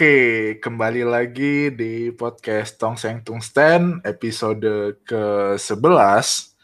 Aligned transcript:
Oke, 0.00 0.56
kembali 0.64 1.04
lagi 1.04 1.68
di 1.76 2.08
podcast 2.08 2.80
Tong 2.80 2.96
Seng 2.96 3.20
Tung 3.20 3.44
Stand 3.44 4.00
episode 4.00 4.96
ke-11. 5.04 6.56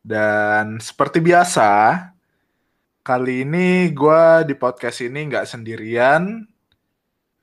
Dan 0.00 0.80
seperti 0.80 1.20
biasa, 1.20 1.68
kali 3.04 3.44
ini 3.44 3.92
gue 3.92 4.48
di 4.48 4.56
podcast 4.56 5.04
ini 5.04 5.20
nggak 5.28 5.44
sendirian. 5.44 6.48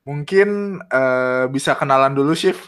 Mungkin 0.10 0.82
uh, 0.82 1.46
bisa 1.54 1.78
kenalan 1.78 2.18
dulu, 2.18 2.34
Shift. 2.34 2.66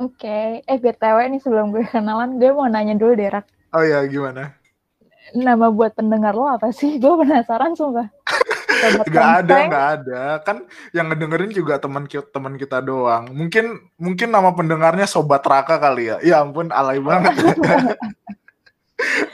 Oke, 0.00 0.64
eh 0.64 0.78
BTW 0.80 1.28
nih 1.28 1.44
sebelum 1.44 1.76
gue 1.76 1.84
kenalan, 1.84 2.40
gue 2.40 2.56
mau 2.56 2.72
nanya 2.72 2.96
dulu 2.96 3.20
deh, 3.20 3.28
Rak. 3.28 3.44
Oh 3.76 3.84
ya, 3.84 4.00
gimana? 4.08 4.56
Nama 5.36 5.68
buat 5.68 5.92
pendengar 5.92 6.32
lo 6.32 6.48
apa 6.48 6.72
sih? 6.72 6.96
Gue 6.96 7.20
penasaran 7.20 7.76
sumpah. 7.76 8.08
Gak 9.08 9.30
ada, 9.44 9.56
gak 9.68 9.86
ada. 10.00 10.22
Kan 10.42 10.56
yang 10.92 11.10
ngedengerin 11.10 11.52
juga 11.52 11.78
teman 11.80 12.04
kita, 12.08 12.26
teman 12.30 12.54
kita 12.58 12.80
doang. 12.84 13.30
Mungkin 13.32 13.90
mungkin 13.96 14.28
nama 14.30 14.50
pendengarnya 14.52 15.06
Sobat 15.08 15.44
Raka 15.44 15.78
kali 15.80 16.10
ya. 16.10 16.16
Ya 16.20 16.36
ampun, 16.42 16.70
alay 16.74 17.00
banget. 17.00 17.34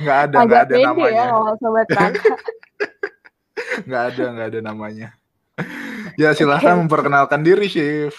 gak 0.07 0.19
ada, 0.31 0.37
Agak 0.41 0.51
gak 0.51 0.63
ada 0.67 0.75
ya 0.75 0.87
namanya. 0.91 1.15
ya 1.15 1.25
kalau 1.33 1.55
Sobat 1.59 1.89
Raka. 1.89 2.33
ada, 3.91 4.25
gak 4.37 4.49
ada 4.55 4.61
namanya. 4.61 5.09
Ya 6.17 6.33
silahkan 6.33 6.77
okay. 6.77 6.81
memperkenalkan 6.85 7.41
diri, 7.45 7.69
Chef. 7.69 8.15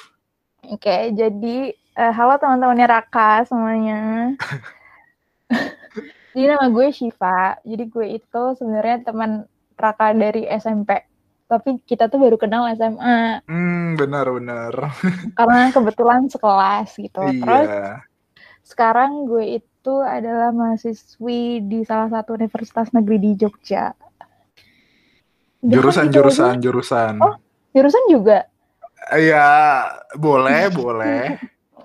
Oke, 0.69 0.87
okay, 0.87 1.01
jadi 1.11 1.73
uh, 1.97 2.13
halo 2.13 2.37
teman-temannya 2.37 2.87
Raka 2.87 3.43
semuanya. 3.49 4.33
jadi 6.33 6.45
nama 6.55 6.69
gue 6.69 6.87
Shiva. 6.93 7.57
Jadi 7.65 7.83
gue 7.89 8.07
itu 8.21 8.43
sebenarnya 8.55 9.03
teman 9.03 9.49
Raka 9.75 10.13
dari 10.13 10.45
SMP 10.45 11.10
tapi 11.51 11.83
kita 11.83 12.07
tuh 12.07 12.15
baru 12.15 12.39
kenal 12.39 12.71
SMA. 12.79 13.43
Hmm, 13.43 13.99
benar-benar. 13.99 14.71
Karena 15.37 15.67
kebetulan 15.75 16.31
sekelas 16.31 16.95
gitu. 16.95 17.19
Iya. 17.27 17.43
Terus 17.43 17.69
sekarang 18.71 19.27
gue 19.27 19.59
itu 19.59 19.95
adalah 19.99 20.55
mahasiswi 20.55 21.59
di 21.67 21.83
salah 21.83 22.07
satu 22.07 22.39
universitas 22.39 22.95
negeri 22.95 23.19
di 23.19 23.31
Jogja. 23.35 23.91
Jurusan 25.59 26.07
jurusan 26.07 26.63
jurusan. 26.63 27.19
Oh, 27.19 27.35
jurusan 27.75 28.03
juga? 28.07 28.47
Iya, 29.11 29.91
boleh, 30.15 30.71
boleh. 30.71 31.35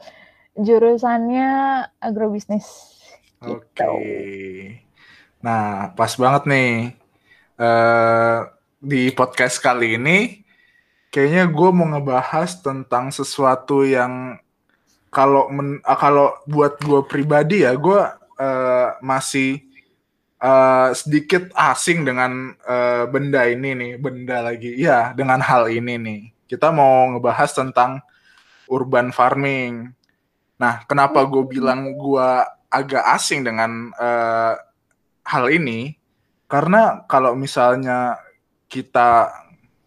Jurusannya 0.67 1.85
agrobisnis. 2.01 2.65
Oke. 3.45 3.77
Okay. 3.77 4.25
Nah, 5.45 5.93
pas 5.93 6.09
banget 6.17 6.49
nih. 6.49 6.73
Uh, 7.61 8.56
di 8.77 9.09
podcast 9.13 9.57
kali 9.59 9.97
ini 9.97 10.45
kayaknya 11.09 11.49
gue 11.49 11.71
mau 11.73 11.89
ngebahas 11.97 12.61
tentang 12.61 13.09
sesuatu 13.09 13.89
yang 13.89 14.37
kalau 15.09 15.49
men, 15.49 15.81
ah, 15.81 15.97
kalau 15.97 16.37
buat 16.45 16.77
gue 16.85 17.01
pribadi 17.09 17.65
ya 17.65 17.73
gue 17.73 18.01
uh, 18.37 18.89
masih 19.01 19.65
uh, 20.45 20.93
sedikit 20.93 21.49
asing 21.57 22.05
dengan 22.05 22.53
uh, 22.69 23.09
benda 23.09 23.49
ini 23.49 23.73
nih 23.73 23.93
benda 23.97 24.45
lagi. 24.45 24.77
Ya 24.77 25.17
dengan 25.17 25.41
hal 25.41 25.73
ini 25.73 25.97
nih. 25.97 26.21
Kita 26.47 26.71
mau 26.71 27.17
ngebahas 27.17 27.51
tentang 27.57 28.05
urban 28.69 29.11
farming. 29.11 29.91
Nah 30.61 30.85
kenapa 30.85 31.25
gue 31.25 31.49
bilang 31.49 31.97
gue 31.97 32.29
agak 32.69 33.05
asing 33.17 33.41
dengan 33.41 33.89
uh, 33.97 34.55
hal 35.25 35.49
ini? 35.49 35.97
Karena 36.47 37.03
kalau 37.11 37.35
misalnya 37.35 38.26
kita 38.67 39.31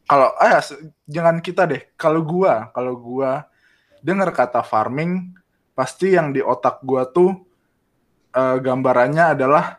kalau 0.10 0.34
ah 0.42 0.58
ya, 0.58 0.62
jangan 1.06 1.38
kita 1.38 1.70
deh. 1.70 1.86
Kalau 1.94 2.26
gua 2.26 2.74
kalau 2.74 2.98
gua 2.98 3.46
dengar 4.02 4.34
kata 4.34 4.66
farming 4.66 5.38
pasti 5.78 6.18
yang 6.18 6.34
di 6.34 6.42
otak 6.42 6.82
gua 6.82 7.06
tuh 7.06 7.46
uh, 8.34 8.58
gambarannya 8.58 9.38
adalah 9.38 9.78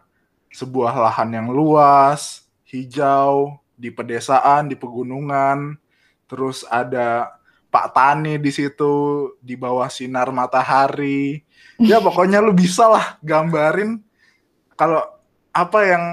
sebuah 0.55 0.95
lahan 0.95 1.35
yang 1.35 1.49
luas 1.51 2.47
hijau 2.71 3.59
di 3.75 3.91
pedesaan 3.91 4.71
di 4.71 4.79
pegunungan. 4.79 5.75
Terus 6.31 6.63
ada 6.71 7.35
Pak 7.71 7.95
Tani 7.95 8.39
di 8.39 8.51
situ 8.55 8.95
di 9.43 9.59
bawah 9.59 9.91
sinar 9.91 10.31
matahari. 10.31 11.43
Ya 11.83 11.99
pokoknya 11.99 12.39
lu 12.39 12.55
bisa 12.55 12.87
lah 12.87 13.19
gambarin 13.19 13.99
kalau 14.79 15.03
apa 15.51 15.79
yang 15.83 16.05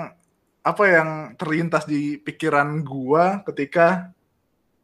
apa 0.68 0.84
yang 0.84 1.10
terlintas 1.40 1.88
di 1.88 2.20
pikiran 2.20 2.84
gua 2.84 3.40
ketika 3.48 4.12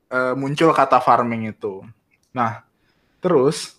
uh, 0.08 0.32
muncul 0.40 0.72
kata 0.72 1.04
farming 1.04 1.52
itu. 1.52 1.84
Nah, 2.32 2.64
terus 3.20 3.76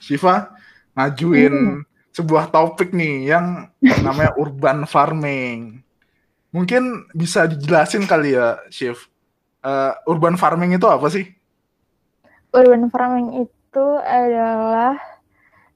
Shiva 0.00 0.56
ngajuin 0.96 1.52
hmm. 1.52 1.80
sebuah 2.16 2.48
topik 2.48 2.96
nih 2.96 3.36
yang 3.36 3.68
namanya 4.00 4.32
urban 4.42 4.88
farming. 4.88 5.84
Mungkin 6.52 7.12
bisa 7.12 7.44
dijelasin 7.44 8.08
kali 8.08 8.36
ya, 8.36 8.60
Shiv. 8.72 9.08
Uh, 9.62 9.92
urban 10.08 10.40
farming 10.40 10.76
itu 10.76 10.88
apa 10.88 11.06
sih? 11.12 11.28
Urban 12.52 12.88
farming 12.92 13.44
itu 13.48 13.86
adalah 14.04 15.11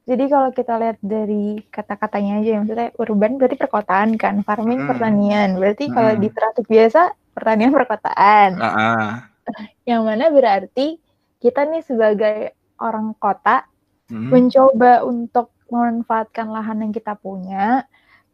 jadi 0.06 0.25
kalau 0.31 0.55
kita 0.55 0.78
lihat 0.78 0.99
dari 1.03 1.59
kata-katanya 1.67 2.39
aja, 2.39 2.62
maksudnya 2.62 2.91
urban 2.94 3.43
berarti 3.43 3.59
perkotaan 3.59 4.15
kan, 4.15 4.47
farming 4.47 4.87
hmm. 4.87 4.91
pertanian. 4.94 5.59
Berarti 5.59 5.91
hmm. 5.91 5.94
kalau 5.99 6.12
di 6.15 6.28
traffic 6.31 6.67
biasa 6.71 7.11
pertanian 7.34 7.75
perkotaan. 7.75 8.50
Uh 8.55 8.66
-uh. 8.71 9.06
Yang 9.91 10.03
mana 10.06 10.31
berarti 10.31 11.03
kita 11.43 11.66
nih 11.66 11.83
sebagai 11.83 12.55
orang 12.78 13.19
kota 13.19 13.66
hmm. 14.06 14.31
mencoba 14.31 15.03
untuk 15.03 15.50
memanfaatkan 15.75 16.55
lahan 16.55 16.87
yang 16.87 16.93
kita 16.95 17.19
punya, 17.19 17.83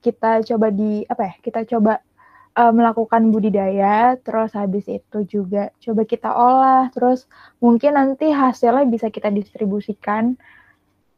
kita 0.05 0.44
coba 0.44 0.69
di 0.69 1.09
apa 1.09 1.32
ya? 1.32 1.34
Kita 1.41 1.65
coba 1.65 2.05
uh, 2.53 2.69
melakukan 2.69 3.32
budidaya, 3.32 4.21
terus 4.21 4.53
habis 4.53 4.84
itu 4.93 5.25
juga 5.25 5.72
coba 5.81 6.05
kita 6.05 6.37
olah, 6.37 6.93
terus 6.93 7.25
mungkin 7.65 7.97
nanti 7.97 8.28
hasilnya 8.28 8.84
bisa 8.84 9.09
kita 9.09 9.32
distribusikan 9.32 10.37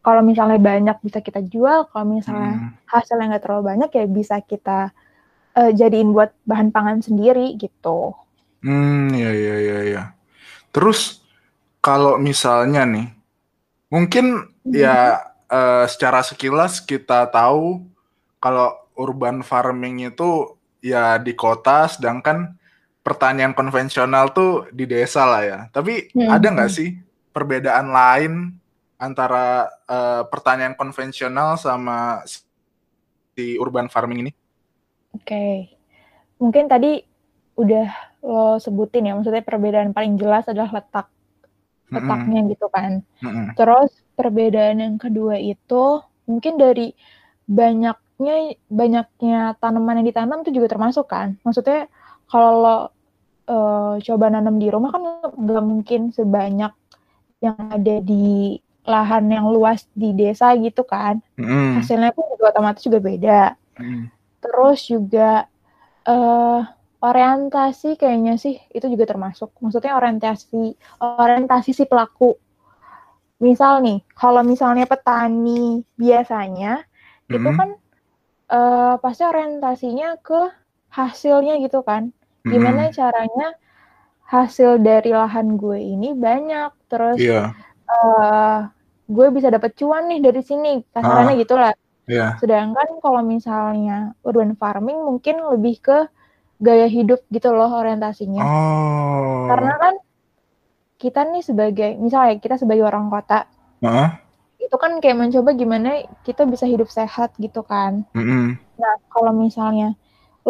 kalau 0.05 0.21
misalnya 0.21 0.61
banyak 0.61 1.01
bisa 1.01 1.25
kita 1.25 1.41
jual, 1.41 1.89
kalau 1.89 2.05
misalnya 2.05 2.61
hmm. 2.61 2.71
hasilnya 2.85 3.27
nggak 3.35 3.43
terlalu 3.49 3.63
banyak 3.73 3.91
ya 3.97 4.05
bisa 4.05 4.37
kita 4.45 4.93
uh, 5.57 5.71
jadiin 5.73 6.13
buat 6.13 6.37
bahan 6.45 6.69
pangan 6.69 7.01
sendiri 7.01 7.57
gitu. 7.57 8.13
Hmm, 8.61 9.09
ya 9.17 9.33
ya 9.33 9.57
ya 9.57 9.79
ya. 9.89 10.03
Terus 10.77 11.25
kalau 11.81 12.21
misalnya 12.21 12.85
nih, 12.85 13.09
mungkin 13.89 14.45
hmm. 14.45 14.77
ya 14.77 15.25
uh, 15.49 15.89
secara 15.89 16.21
sekilas 16.21 16.85
kita 16.85 17.25
tahu 17.33 17.81
kalau 18.37 18.77
urban 19.01 19.41
farming 19.41 20.13
itu 20.13 20.53
ya 20.85 21.17
di 21.17 21.33
kota, 21.33 21.89
sedangkan 21.89 22.61
pertanian 23.01 23.57
konvensional 23.57 24.37
tuh 24.37 24.69
di 24.69 24.85
desa 24.85 25.25
lah 25.25 25.43
ya. 25.49 25.59
Tapi 25.73 26.13
hmm. 26.13 26.29
ada 26.29 26.53
nggak 26.53 26.73
sih 26.73 26.93
perbedaan 27.33 27.89
lain 27.89 28.33
antara 29.05 29.69
uh, 29.87 30.23
pertanian 30.27 30.73
konvensional 30.75 31.61
sama 31.61 32.25
si 33.37 33.61
urban 33.61 33.93
farming 33.93 34.29
ini? 34.29 34.33
Oke, 35.15 35.29
okay. 35.29 35.55
mungkin 36.41 36.67
tadi 36.67 37.05
udah 37.55 37.89
lo 38.25 38.57
sebutin 38.59 39.07
ya, 39.07 39.13
maksudnya 39.15 39.45
perbedaan 39.45 39.93
paling 39.93 40.17
jelas 40.17 40.49
adalah 40.49 40.81
letak 40.81 41.07
letaknya 41.93 42.41
mm 42.41 42.45
-hmm. 42.49 42.53
gitu 42.57 42.67
kan. 42.73 42.93
Mm 43.21 43.31
-hmm. 43.31 43.47
Terus 43.55 43.91
perbedaan 44.17 44.81
yang 44.81 44.97
kedua 44.97 45.37
itu 45.37 46.01
mungkin 46.25 46.57
dari 46.57 46.97
banyaknya 47.45 48.57
banyaknya 48.73 49.55
tanaman 49.61 50.01
yang 50.01 50.09
ditanam 50.09 50.41
itu 50.43 50.57
juga 50.57 50.73
termasuk 50.73 51.07
kan. 51.07 51.37
Maksudnya 51.45 51.87
kalau 52.27 52.53
lo 52.59 52.77
uh, 53.49 53.95
coba 54.01 54.27
nanam 54.33 54.57
di 54.57 54.69
rumah 54.73 54.91
kan 54.91 55.03
nggak 55.37 55.65
mungkin 55.65 56.01
sebanyak 56.11 56.73
yang 57.45 57.59
ada 57.69 57.97
di 58.01 58.57
lahan 58.85 59.25
yang 59.33 59.49
luas 59.49 59.89
di 59.97 60.13
desa 60.13 60.53
gitu 60.61 60.85
kan. 60.85 61.19
Mm. 61.41 61.81
Hasilnya 61.81 62.13
pun 62.13 62.29
juga 62.37 62.53
otomatis 62.53 62.85
juga 62.85 63.01
beda. 63.01 63.43
Mm. 63.81 64.13
Terus 64.45 64.81
juga 64.85 65.49
uh, 66.05 66.61
orientasi 67.01 67.97
kayaknya 67.97 68.37
sih 68.37 68.61
itu 68.73 68.87
juga 68.93 69.09
termasuk. 69.09 69.53
Maksudnya 69.61 69.97
orientasi 69.97 70.77
orientasi 71.01 71.71
si 71.73 71.85
pelaku. 71.89 72.37
Misal 73.41 73.83
nih, 73.83 73.99
kalau 74.15 74.45
misalnya 74.45 74.85
petani 74.85 75.83
biasanya 75.97 76.85
mm. 77.29 77.35
itu 77.35 77.51
kan 77.57 77.71
uh, 78.53 78.95
pasti 79.01 79.23
orientasinya 79.25 80.21
ke 80.21 80.53
hasilnya 80.93 81.57
gitu 81.65 81.81
kan. 81.81 82.13
Gimana 82.45 82.93
mm. 82.93 82.95
caranya 82.95 83.49
hasil 84.29 84.81
dari 84.81 85.13
lahan 85.13 85.57
gue 85.57 85.77
ini 85.81 86.17
banyak 86.17 86.73
terus 86.89 87.21
yeah 87.21 87.53
uh, 87.89 88.69
gue 89.05 89.27
bisa 89.33 89.53
dapat 89.53 89.77
cuan 89.77 90.09
nih 90.09 90.21
dari 90.25 90.41
sini 90.41 90.81
kasarannya 90.93 91.37
ah, 91.37 91.41
gitulah 91.41 91.73
yeah. 92.09 92.37
sedangkan 92.41 93.01
kalau 93.05 93.21
misalnya 93.21 94.17
urban 94.25 94.57
farming 94.57 94.97
mungkin 94.97 95.45
lebih 95.45 95.81
ke 95.85 95.99
gaya 96.61 96.89
hidup 96.89 97.21
gitu 97.29 97.53
loh 97.53 97.69
orientasinya 97.69 98.41
oh. 98.41 99.45
karena 99.53 99.75
kan 99.77 99.95
kita 100.97 101.21
nih 101.29 101.45
sebagai 101.45 101.91
misalnya 102.01 102.41
kita 102.41 102.57
sebagai 102.57 102.87
orang 102.89 103.13
kota 103.13 103.45
Heeh. 103.85 104.09
itu 104.65 104.77
kan 104.81 104.97
kayak 105.05 105.21
mencoba 105.21 105.53
gimana 105.53 106.09
kita 106.25 106.49
bisa 106.49 106.65
hidup 106.65 106.89
sehat 106.89 107.37
gitu 107.37 107.61
kan 107.61 108.09
Mm-mm. 108.17 108.57
nah 108.81 108.95
kalau 109.13 109.37
misalnya 109.37 109.93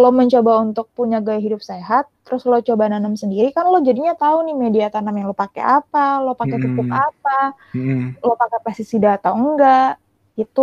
lo 0.00 0.11
mencoba 0.11 0.52
untuk 0.64 0.87
punya 0.99 1.19
gaya 1.26 1.41
hidup 1.46 1.62
sehat, 1.62 2.05
terus 2.26 2.43
lo 2.50 2.58
coba 2.69 2.85
nanam 2.91 3.14
sendiri, 3.23 3.49
kan 3.56 3.64
lo 3.73 3.79
jadinya 3.88 4.14
tahu 4.19 4.37
nih 4.46 4.56
media 4.64 4.87
tanam 4.94 5.14
yang 5.19 5.26
lo 5.31 5.37
pakai 5.37 5.62
apa, 5.62 6.19
lo 6.25 6.35
pakai 6.35 6.58
pupuk 6.62 6.88
Mm-mm. 6.88 6.99
apa, 7.06 7.55
Mm-mm. 7.75 8.17
lo 8.25 8.32
pakai 8.43 8.58
pestisida 8.67 9.08
atau 9.19 9.32
enggak, 9.38 9.99
gitu. 10.38 10.62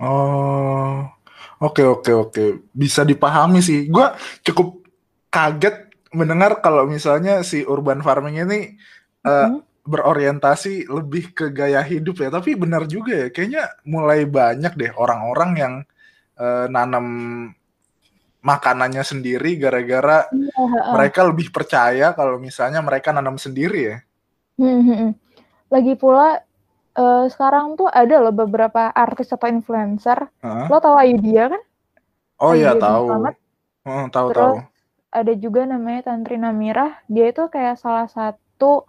Oh, 0.00 1.04
oke 1.60 1.82
oke 1.84 2.10
oke, 2.22 2.44
bisa 2.72 3.04
dipahami 3.04 3.60
sih. 3.60 3.78
Gua 3.92 4.16
cukup 4.46 4.80
kaget 5.28 5.92
mendengar 6.16 6.58
kalau 6.64 6.88
misalnya 6.88 7.44
si 7.44 7.62
urban 7.68 8.00
farming 8.06 8.36
ini 8.48 8.58
eh, 9.28 9.48
Mm-mm. 9.48 9.62
berorientasi 9.84 10.88
lebih 10.88 11.24
ke 11.36 11.46
gaya 11.52 11.84
hidup 11.84 12.16
ya. 12.24 12.28
Tapi 12.32 12.56
benar 12.56 12.88
juga 12.88 13.12
ya, 13.12 13.28
kayaknya 13.34 13.62
mulai 13.84 14.24
banyak 14.24 14.72
deh 14.80 14.92
orang-orang 14.96 15.50
yang 15.62 15.74
eh, 16.40 16.66
nanam 16.72 17.06
makanannya 18.40 19.04
sendiri 19.04 19.60
gara-gara 19.60 20.24
Iya, 20.32 20.48
heeh. 20.56 20.92
mereka 20.96 21.20
lebih 21.28 21.52
percaya 21.52 22.12
kalau 22.16 22.40
misalnya 22.40 22.80
mereka 22.80 23.12
nanam 23.12 23.36
sendiri 23.36 23.80
ya. 23.80 23.96
Hmm, 24.56 24.80
hmm, 24.80 24.96
hmm. 24.96 25.12
Lagi 25.70 25.94
pula 25.96 26.40
eh, 26.96 27.24
sekarang 27.30 27.76
tuh 27.76 27.86
ada 27.86 28.16
loh 28.20 28.34
beberapa 28.34 28.90
artis 28.90 29.30
atau 29.32 29.48
influencer. 29.48 30.18
Lo 30.42 30.76
tahu 30.80 30.96
Ayudhia 30.96 31.52
kan? 31.52 31.62
Oh 32.40 32.56
iya 32.56 32.72
tahu. 32.76 33.28
Heeh, 33.84 34.04
tahu 34.12 34.26
Terus 34.32 34.40
tahu. 34.40 34.54
ada 35.10 35.32
juga 35.36 35.60
namanya 35.68 36.00
Tantri 36.12 36.36
Namirah. 36.40 37.00
Dia 37.08 37.32
itu 37.32 37.44
kayak 37.48 37.76
salah 37.76 38.08
satu 38.08 38.84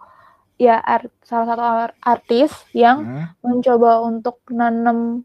ya 0.60 0.78
art- 0.78 1.12
salah 1.24 1.46
satu 1.48 1.62
ar- 1.64 1.96
artis 2.00 2.52
yang 2.72 3.04
Hmm. 3.04 3.24
mencoba 3.42 4.00
untuk 4.04 4.40
nanam 4.52 5.24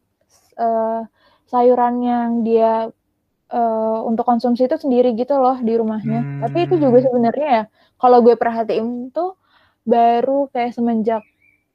eh, 0.57 1.01
sayuran 1.47 1.95
yang 2.01 2.29
dia 2.41 2.89
eh, 3.47 3.99
untuk 4.03 4.23
konsumsi 4.23 4.65
itu 4.65 4.75
sendiri 4.75 5.15
gitu 5.15 5.35
loh 5.35 5.55
di 5.57 5.73
rumahnya. 5.73 6.43
Tapi 6.43 6.67
itu 6.67 6.75
juga 6.77 6.99
Hmm. 6.99 7.05
sebenarnya 7.07 7.47
ya 7.47 7.63
kalau 7.95 8.19
gue 8.19 8.35
perhatiin 8.35 9.09
tuh 9.09 9.35
baru 9.81 10.51
kayak 10.51 10.75
semenjak 10.75 11.23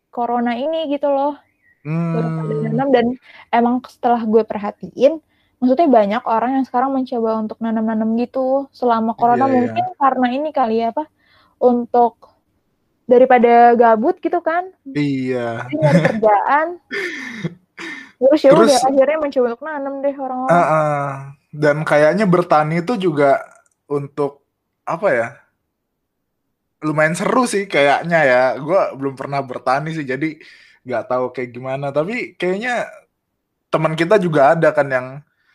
corona 0.08 0.52
ini 0.54 0.92
gitu 0.92 1.08
loh 1.08 1.40
Hmm. 1.82 2.38
nanam 2.62 2.94
dan 2.94 3.06
emang 3.50 3.82
setelah 3.88 4.22
gue 4.22 4.44
perhatiin 4.44 5.18
maksudnya 5.58 5.88
banyak 5.88 6.22
orang 6.22 6.60
yang 6.60 6.64
sekarang 6.68 6.94
mencoba 6.94 7.40
untuk 7.40 7.58
nanam-nanam 7.58 8.14
gitu 8.20 8.68
selama 8.70 9.16
corona 9.16 9.46
Iya, 9.46 9.50
iya. 9.50 9.54
mungkin 9.56 9.84
karena 9.96 10.26
ini 10.30 10.48
kali 10.52 10.78
ya 10.78 10.92
apa 10.92 11.08
untuk 11.56 12.30
daripada 13.02 13.72
gabut 13.74 14.20
gitu 14.20 14.38
kan 14.38 14.70
Iya. 14.94 15.66
nyari 15.72 16.00
kerjaan 16.06 16.66
terus 18.22 18.40
ya 18.44 18.50
udah 18.54 18.78
akhirnya 18.78 19.18
mencoba 19.18 19.46
untuk 19.56 19.64
nanam 19.64 19.94
deh 19.98 20.14
orang-orang 20.14 20.54
Heeh. 20.54 21.08
Dan 21.52 21.84
kayaknya 21.84 22.24
bertani 22.24 22.80
itu 22.80 22.96
juga 22.96 23.44
untuk 23.86 24.40
apa 24.82 25.08
ya? 25.12 25.28
Lumayan 26.82 27.14
seru 27.14 27.46
sih 27.46 27.70
kayaknya 27.70 28.18
ya. 28.26 28.42
Gua 28.58 28.90
belum 28.98 29.14
pernah 29.14 29.38
bertani 29.38 29.94
sih, 29.94 30.02
jadi 30.02 30.34
nggak 30.82 31.04
tahu 31.06 31.24
kayak 31.30 31.50
gimana. 31.54 31.94
Tapi 31.94 32.34
kayaknya 32.34 32.90
teman 33.70 33.94
kita 33.94 34.18
juga 34.18 34.56
ada 34.56 34.74
kan 34.74 34.88
yang 34.90 35.06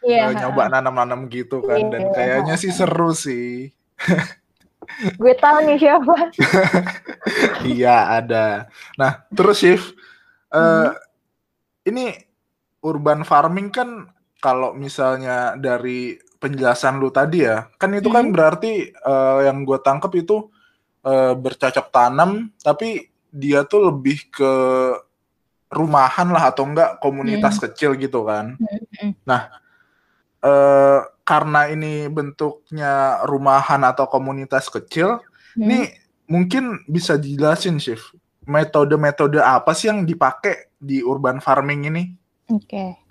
iya 0.02 0.32
eh, 0.32 0.38
nyoba 0.40 0.72
nanam-nanam 0.72 1.28
gitu 1.28 1.60
kan, 1.66 1.82
dan 1.92 2.08
Iya. 2.08 2.14
kayaknya 2.16 2.56
sih 2.56 2.72
seru 2.72 3.12
sih. 3.12 3.74
gue 5.20 5.34
tahu 5.36 5.58
nih 5.68 5.78
siapa 5.84 6.32
Iya 7.76 8.24
ada. 8.24 8.46
Nah 8.96 9.28
terus 9.36 9.60
Shift, 9.60 9.92
eh, 10.48 10.56
Hmm. 10.56 10.96
ini 11.84 12.16
urban 12.80 13.28
farming 13.28 13.68
kan 13.68 14.08
kalau 14.38 14.74
misalnya 14.74 15.58
dari 15.58 16.16
penjelasan 16.38 17.02
lu 17.02 17.10
tadi 17.10 17.42
ya, 17.46 17.66
kan 17.82 17.90
itu 17.98 18.14
kan 18.14 18.30
Hmm. 18.30 18.34
berarti 18.36 18.94
eh, 18.94 19.40
yang 19.50 19.66
gue 19.66 19.80
tangkap 19.82 20.14
itu 20.14 20.50
eh, 21.08 21.34
bercocok 21.34 21.88
tanam, 21.90 22.52
tapi 22.60 23.08
dia 23.32 23.64
tuh 23.64 23.90
lebih 23.94 24.28
ke 24.28 24.54
rumahan 25.68 26.28
lah 26.32 26.52
atau 26.52 26.64
enggak 26.68 27.00
komunitas 27.04 27.60
kecil 27.60 27.96
gitu 27.96 28.24
kan. 28.28 28.60
Hmm. 28.60 29.12
Nah, 29.24 29.52
eh, 30.44 31.00
karena 31.28 31.68
ini 31.68 32.08
bentuknya 32.08 33.24
rumahan 33.28 33.84
atau 33.84 34.08
komunitas 34.08 34.68
kecil, 34.72 35.20
Hmm. 35.56 35.64
ini 35.64 35.80
mungkin 36.28 36.84
bisa 36.88 37.16
dijelasin, 37.18 37.80
Chef. 37.80 38.14
Metode-metode 38.48 39.44
apa 39.44 39.76
sih 39.76 39.92
yang 39.92 40.08
dipakai 40.08 40.72
di 40.80 41.04
urban 41.04 41.44
farming 41.44 41.92
ini? 41.92 42.04
Oke. 42.48 43.07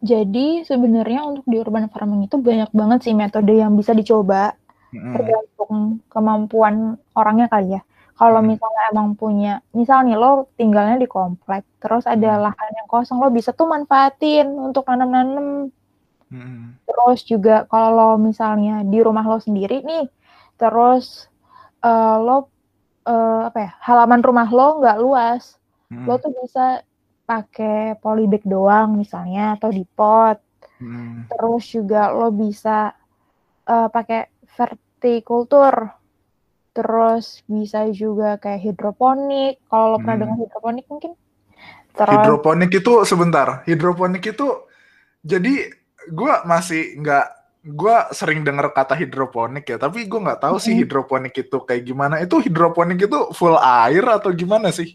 Jadi 0.00 0.64
sebenarnya 0.70 1.18
untuk 1.28 1.44
di 1.52 1.56
urban 1.62 1.86
farming 1.92 2.20
itu 2.26 2.36
banyak 2.48 2.70
banget 2.80 2.98
sih 3.04 3.14
metode 3.22 3.52
yang 3.62 3.72
bisa 3.80 3.92
dicoba 4.00 4.36
Mm-mm. 4.94 5.10
tergantung 5.12 5.74
kemampuan 6.12 6.76
orangnya 7.18 7.46
kali 7.52 7.66
ya. 7.76 7.80
Kalau 8.18 8.40
Hmm. 8.40 8.50
misalnya 8.50 8.82
emang 8.92 9.08
punya, 9.20 9.48
misal 9.80 9.98
nih 10.06 10.16
lo 10.22 10.28
tinggalnya 10.58 10.96
di 11.04 11.08
komplek, 11.16 11.62
terus 11.82 12.04
ada 12.14 12.28
Hmm. 12.28 12.44
lahan 12.44 12.70
yang 12.78 12.88
kosong, 12.92 13.18
lo 13.22 13.28
bisa 13.38 13.50
tuh 13.58 13.66
manfaatin 13.74 14.46
untuk 14.66 14.84
nanam-nanam. 14.90 15.46
Mm-mm. 16.32 16.78
Terus 16.86 17.18
juga 17.32 17.52
kalau 17.72 18.08
misalnya 18.26 18.72
di 18.92 18.96
rumah 19.06 19.24
lo 19.30 19.36
sendiri 19.46 19.74
nih, 19.88 20.02
terus 20.58 21.04
eh, 21.86 22.14
lo 22.26 22.32
eh, 23.10 23.40
apa 23.48 23.58
ya, 23.66 23.70
halaman 23.88 24.20
rumah 24.28 24.48
lo 24.56 24.62
nggak 24.80 24.96
luas, 25.04 25.44
Mm-mm. 25.92 26.08
lo 26.08 26.12
tuh 26.24 26.32
bisa 26.40 26.60
pakai 27.30 27.76
polybag 28.02 28.42
doang 28.54 28.88
misalnya 29.02 29.42
atau 29.56 29.70
di 29.78 29.84
pot. 29.98 30.36
Mm-mm. 30.82 31.30
Terus 31.30 31.64
juga 31.76 32.00
lo 32.18 32.28
bisa 32.42 32.76
eh, 33.74 33.88
pakai 33.96 34.20
vertikultur. 34.56 35.74
Terus 36.76 37.24
bisa 37.54 37.78
juga 38.02 38.28
kayak 38.42 38.60
hidroponik. 38.66 39.52
Kalau 39.70 39.86
lo 39.92 39.98
pernah 40.02 40.16
Hmm. 40.16 40.22
dengar 40.22 40.38
hidroponik 40.42 40.86
mungkin. 40.92 41.12
Terus 41.98 42.40
Hidroponik 42.48 42.70
itu 42.74 42.92
sebentar. 43.06 43.62
Hidroponik 43.68 44.24
itu 44.34 44.46
jadi 45.24 45.70
gua 46.12 46.42
masih 46.52 46.98
nggak 47.00 47.26
gua 47.80 47.96
sering 48.18 48.40
dengar 48.46 48.72
kata 48.74 48.94
hidroponik 48.98 49.64
ya, 49.70 49.76
tapi 49.80 49.98
gua 50.10 50.20
nggak 50.32 50.42
tahu 50.44 50.56
sih 50.64 50.74
hidroponik 50.80 51.34
itu 51.36 51.56
kayak 51.68 51.84
gimana. 51.88 52.14
Itu 52.24 52.36
hidroponik 52.44 52.98
itu 53.06 53.18
full 53.38 53.56
air 53.60 54.04
atau 54.18 54.30
gimana 54.34 54.68
sih? 54.74 54.88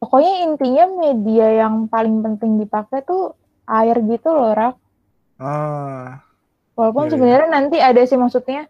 Pokoknya 0.00 0.46
intinya 0.46 0.84
media 0.92 1.66
yang 1.66 1.88
paling 1.88 2.20
penting 2.22 2.60
dipakai 2.60 3.02
tuh 3.02 3.32
air 3.66 3.98
gitu 4.04 4.30
loh, 4.30 4.52
Rak. 4.54 4.74
Ah, 5.36 6.26
Walaupun 6.76 7.08
Iya, 7.08 7.08
iya. 7.08 7.12
sebenarnya 7.16 7.48
nanti 7.48 7.76
ada 7.80 8.02
sih 8.04 8.20
maksudnya 8.20 8.68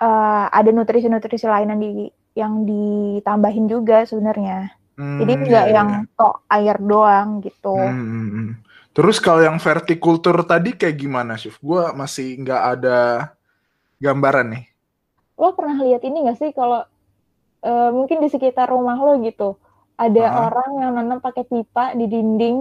eh, 0.00 0.44
ada 0.48 0.70
nutrisi-nutrisi 0.70 1.46
lain 1.50 1.74
yang 1.74 1.80
di 1.82 1.90
yang 2.38 2.52
ditambahin 2.62 3.66
juga 3.66 4.06
sebenarnya. 4.06 4.70
Jadi 5.00 5.32
hmm, 5.32 5.44
nggak 5.48 5.66
iya, 5.66 5.76
yang 5.80 5.90
iya. 6.04 6.12
tok 6.14 6.34
air 6.46 6.76
doang 6.78 7.40
gitu. 7.40 7.72
Hmm, 7.74 8.04
hmm, 8.06 8.28
hmm. 8.30 8.50
Terus 8.90 9.16
kalau 9.18 9.40
yang 9.40 9.56
vertikultur 9.56 10.44
tadi 10.44 10.76
kayak 10.76 10.96
gimana, 10.98 11.40
Chef? 11.40 11.56
Gua 11.58 11.96
masih 11.96 12.36
nggak 12.44 12.62
ada 12.78 12.98
gambaran 13.98 14.46
nih. 14.54 14.64
Lo 15.40 15.56
pernah 15.56 15.80
lihat 15.80 16.04
ini 16.04 16.28
nggak 16.28 16.38
sih 16.38 16.50
kalau 16.52 16.84
eh, 17.64 17.90
mungkin 17.90 18.20
di 18.22 18.28
sekitar 18.28 18.70
rumah 18.70 18.94
lo 19.00 19.18
gitu 19.24 19.56
ada 20.00 20.24
Ah. 20.24 20.36
orang 20.48 20.70
yang 20.80 20.90
nanam 20.96 21.20
pakai 21.20 21.44
pipa 21.44 21.92
di 21.92 22.08
dinding, 22.08 22.56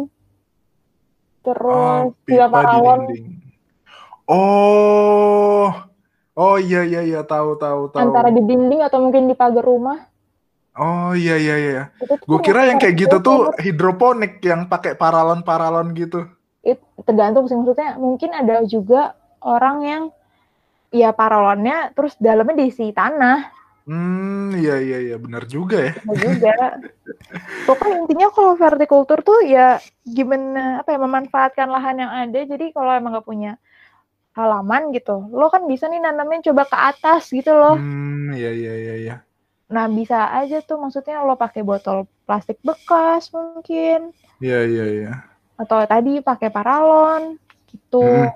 Oh, 1.39 1.47
terus 1.47 2.11
pipa 2.27 2.45
pipa 2.45 2.45
di 2.45 2.51
paralon 2.51 2.99
dinding. 3.07 3.27
Oh, 4.29 5.71
oh 6.35 6.55
iya 6.59 6.83
iya 6.83 7.01
iya 7.01 7.21
tahu 7.23 7.55
tahu 7.55 7.89
tahu. 7.89 7.99
antara 8.03 8.29
di 8.29 8.43
dinding 8.43 8.83
atau 8.83 8.99
mungkin 9.01 9.25
di 9.25 9.33
pagar 9.33 9.63
rumah. 9.63 10.05
Oh 10.75 11.11
iya 11.11 11.35
iya 11.35 11.55
iya. 11.57 11.81
Itu 11.97 12.13
tuh 12.13 12.27
Gue 12.27 12.39
kira 12.39 12.69
yang 12.69 12.77
kayak 12.77 12.95
gitu 12.95 13.17
tuh 13.19 13.51
hidroponik 13.57 14.39
yang 14.39 14.69
pakai 14.69 14.93
paralon-paralon 14.93 15.91
gitu. 15.91 16.29
It- 16.61 16.83
tergantung 17.03 17.47
sih 17.47 17.55
maksudnya 17.55 17.95
mungkin 17.95 18.31
ada 18.31 18.61
juga 18.63 19.15
orang 19.41 19.77
yang 19.81 20.03
ya 20.91 21.09
paralonnya 21.09 21.91
terus 21.91 22.13
dalamnya 22.15 22.59
diisi 22.59 22.91
tanah 22.91 23.47
Hmm, 23.89 24.53
iya 24.53 24.77
iya 24.77 24.97
iya 25.01 25.17
benar 25.17 25.49
juga 25.49 25.81
ya. 25.81 25.93
Ada 25.97 26.15
juga. 26.21 26.53
Pokoknya 27.65 28.05
intinya 28.05 28.27
kalau 28.29 28.53
vertikultur 28.53 29.25
tuh 29.25 29.41
ya 29.49 29.81
gimana 30.05 30.85
apa 30.85 30.93
ya 30.93 30.99
memanfaatkan 31.01 31.65
lahan 31.73 31.97
yang 31.97 32.11
ada. 32.13 32.37
Jadi 32.45 32.69
kalau 32.69 32.93
emang 32.93 33.17
nggak 33.17 33.25
punya 33.25 33.57
halaman 34.37 34.93
gitu, 34.93 35.25
lo 35.33 35.49
kan 35.49 35.65
bisa 35.65 35.89
nih 35.89 36.05
nanamnya 36.05 36.53
coba 36.53 36.69
ke 36.69 36.77
atas 36.77 37.33
gitu 37.33 37.49
loh. 37.49 37.81
Hmm, 37.81 38.29
iya 38.37 38.53
iya 38.53 38.73
iya 38.77 38.95
iya. 39.01 39.15
Nah 39.73 39.89
bisa 39.89 40.29
aja 40.37 40.61
tuh 40.61 40.77
maksudnya 40.77 41.25
lo 41.25 41.33
pakai 41.33 41.65
botol 41.65 42.05
plastik 42.29 42.61
bekas 42.61 43.33
mungkin 43.33 44.13
Iya 44.37 44.59
iya 44.69 44.85
iya. 44.85 45.13
atau 45.59 45.81
tadi 45.83 46.21
pakai 46.21 46.53
paralon 46.53 47.41
gitu. 47.67 48.05
Mm-mm. 48.05 48.31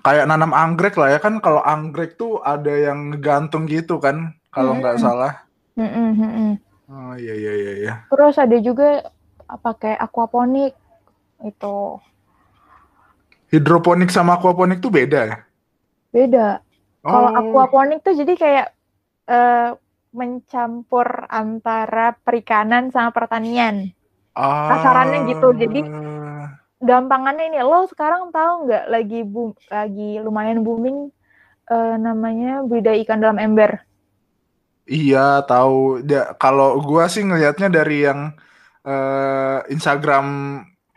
Kayak 0.00 0.26
nanam 0.30 0.56
anggrek 0.56 0.96
lah 0.96 1.12
ya 1.12 1.20
kan 1.20 1.42
kalau 1.44 1.60
anggrek 1.60 2.16
tuh 2.16 2.40
ada 2.40 2.72
yang 2.72 3.12
ngegantung 3.12 3.68
gitu 3.68 4.00
kan 4.00 4.39
kalau 4.50 4.76
nggak 4.78 4.98
Mm-mm. 4.98 5.06
salah. 5.06 5.32
Mm 5.78 5.88
-mm. 5.88 6.50
Oh 6.90 7.14
iya 7.14 7.34
iya 7.38 7.52
iya. 7.54 7.72
iya. 7.78 7.94
Terus 8.10 8.34
ada 8.36 8.56
juga 8.58 9.06
pakai 9.46 9.94
aquaponik 9.94 10.74
itu. 11.46 11.98
Hidroponik 13.50 14.10
sama 14.10 14.38
aquaponik 14.38 14.82
tuh 14.82 14.90
beda 14.94 15.20
ya? 15.26 15.38
Beda. 16.10 16.62
Oh. 17.02 17.10
Kalau 17.10 17.30
aquaponik 17.34 18.02
tuh 18.02 18.14
jadi 18.14 18.34
kayak 18.34 18.66
uh, 19.30 19.78
mencampur 20.10 21.30
antara 21.30 22.18
perikanan 22.26 22.90
sama 22.90 23.14
pertanian. 23.14 23.94
Ah. 24.34 24.74
Kasarannya 24.74 25.30
gitu. 25.30 25.54
Jadi 25.54 25.80
gampangannya 26.82 27.54
ini 27.54 27.58
lo 27.62 27.86
sekarang 27.86 28.34
tahu 28.34 28.66
nggak 28.66 28.84
lagi 28.90 29.20
boom, 29.22 29.54
lagi 29.70 30.18
lumayan 30.22 30.66
booming 30.66 31.10
uh, 31.70 31.94
namanya 31.98 32.66
budidaya 32.66 32.98
ikan 33.06 33.22
dalam 33.22 33.38
ember. 33.38 33.82
Iya 34.90 35.46
tahu. 35.46 36.02
Ya, 36.02 36.34
kalau 36.34 36.82
gua 36.82 37.06
sih 37.06 37.22
ngelihatnya 37.22 37.70
dari 37.70 38.10
yang 38.10 38.34
uh, 38.82 39.62
Instagram 39.70 40.26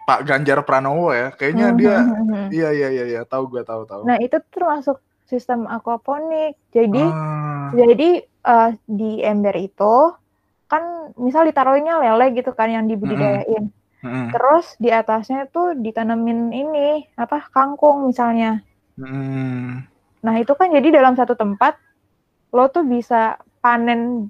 Pak 0.03 0.25
Ganjar 0.25 0.65
Pranowo 0.65 1.13
ya, 1.13 1.29
kayaknya 1.38 1.69
mm 1.69 1.73
-hmm. 1.77 1.79
dia, 1.79 1.97
hmm, 2.01 2.25
hmm. 2.27 2.47
iya 2.51 2.69
iya 2.73 2.89
iya, 2.89 3.05
iya. 3.05 3.21
tahu 3.23 3.53
gua 3.53 3.62
tahu 3.62 3.85
tahu. 3.85 4.01
Nah 4.09 4.17
itu 4.17 4.35
termasuk 4.50 4.97
sistem 5.29 5.69
aquaponik. 5.69 6.57
Jadi 6.73 7.05
ah. 7.05 7.69
jadi 7.71 8.09
uh, 8.43 8.73
di 8.89 9.21
ember 9.21 9.55
itu 9.62 10.12
kan 10.65 11.13
misal 11.21 11.45
ditaruhnya 11.45 12.01
lele 12.01 12.33
gitu 12.33 12.50
kan 12.57 12.73
yang 12.73 12.89
dibudidayain. 12.89 13.69
Mm 14.01 14.09
-hmm. 14.09 14.27
Terus 14.33 14.73
di 14.81 14.89
atasnya 14.89 15.45
tuh 15.53 15.77
ditanemin 15.77 16.50
ini 16.50 17.07
apa 17.13 17.45
kangkung 17.53 18.09
misalnya. 18.09 18.59
Hmm. 18.97 19.85
Nah 20.21 20.35
itu 20.38 20.53
kan 20.53 20.69
jadi 20.69 21.01
dalam 21.01 21.17
satu 21.17 21.33
tempat 21.33 21.77
lo 22.53 22.69
tuh 22.69 22.85
bisa 22.85 23.41
panen 23.63 24.27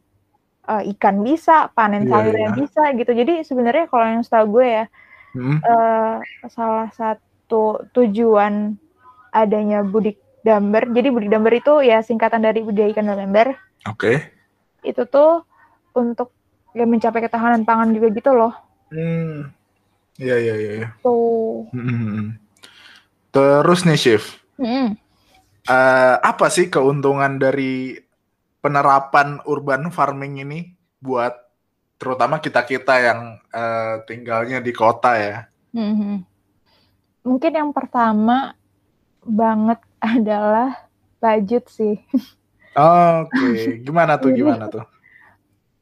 uh, 0.70 0.84
ikan 0.94 1.26
bisa, 1.26 1.74
panen 1.74 2.06
yeah, 2.06 2.12
sayurnya 2.14 2.50
yeah. 2.54 2.56
bisa 2.56 2.84
gitu. 2.94 3.12
Jadi 3.18 3.34
sebenarnya 3.42 3.90
kalau 3.90 4.06
yang 4.06 4.22
setahu 4.22 4.62
gue 4.62 4.68
ya 4.70 4.86
hmm. 5.34 5.58
uh, 5.66 6.18
salah 6.54 6.94
satu 6.94 7.82
tujuan 7.98 8.78
adanya 9.34 9.82
budik 9.82 10.22
damber. 10.46 10.86
Jadi 10.94 11.08
budik 11.10 11.34
damber 11.34 11.58
itu 11.58 11.82
ya 11.82 12.06
singkatan 12.06 12.46
dari 12.46 12.62
budidaya 12.62 12.94
ikan 12.94 13.10
ember. 13.10 13.58
Oke. 13.90 13.98
Okay. 13.98 14.18
Itu 14.86 15.10
tuh 15.10 15.42
untuk 15.98 16.30
ya 16.78 16.86
mencapai 16.86 17.26
ketahanan 17.26 17.66
pangan 17.66 17.90
juga 17.90 18.14
gitu 18.14 18.32
loh. 18.38 18.54
Hmm. 18.94 19.50
Iya 20.22 20.38
iya 20.38 20.56
iya. 20.62 20.72
iya. 20.78 20.90
Tuh. 21.02 21.66
Hmm. 21.74 22.38
Terus 23.34 23.82
nih 23.90 23.98
Chef, 23.98 24.24
hmm. 24.62 24.94
uh, 25.66 26.16
apa 26.22 26.54
sih 26.54 26.70
keuntungan 26.70 27.42
dari 27.42 27.98
penerapan 28.64 29.44
urban 29.44 29.92
farming 29.92 30.40
ini 30.40 30.60
buat 31.04 31.36
terutama 32.00 32.40
kita 32.40 32.64
kita 32.64 32.96
yang 33.04 33.20
uh, 33.52 34.00
tinggalnya 34.08 34.64
di 34.64 34.72
kota 34.72 35.20
ya? 35.20 35.38
Hmm. 35.76 36.24
Mungkin 37.28 37.52
yang 37.52 37.76
pertama 37.76 38.56
banget 39.20 39.84
adalah 40.16 40.88
budget 41.20 41.68
sih. 41.68 42.00
Oh, 42.74 43.28
Oke, 43.28 43.38
okay. 43.38 43.64
gimana 43.84 44.16
tuh? 44.18 44.32
Gimana 44.32 44.72
tuh? 44.72 44.88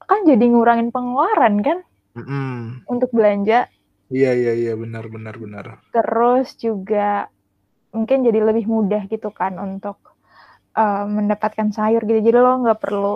Kan 0.03 0.25
jadi 0.25 0.43
ngurangin 0.43 0.89
pengeluaran 0.91 1.63
kan? 1.63 1.79
Mm 2.17 2.25
-hmm. 2.27 2.53
Untuk 2.91 3.15
belanja 3.15 3.71
Iya 4.11 4.35
iya 4.35 4.53
iya 4.59 4.73
benar 4.75 5.07
benar 5.07 5.39
benar. 5.39 5.65
Terus 5.95 6.59
juga 6.59 7.31
mungkin 7.95 8.27
jadi 8.27 8.43
lebih 8.43 8.67
mudah 8.67 9.07
gitu 9.07 9.31
kan 9.31 9.55
untuk 9.55 9.95
uh, 10.75 11.05
mendapatkan 11.07 11.71
sayur 11.71 12.03
gitu. 12.05 12.19
Jadi 12.19 12.37
lo 12.37 12.63
nggak 12.63 12.79
perlu 12.79 13.15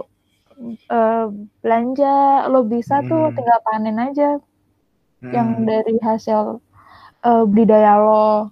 uh, 0.91 1.25
belanja, 1.59 2.47
lo 2.51 2.63
bisa 2.67 3.01
hmm. 3.01 3.07
tuh 3.07 3.23
tinggal 3.35 3.59
panen 3.63 3.97
aja 3.99 4.29
hmm. 5.21 5.31
yang 5.31 5.49
dari 5.63 5.95
hasil 5.99 6.59
uh, 7.23 7.43
budidaya 7.47 7.99
lo. 7.99 8.51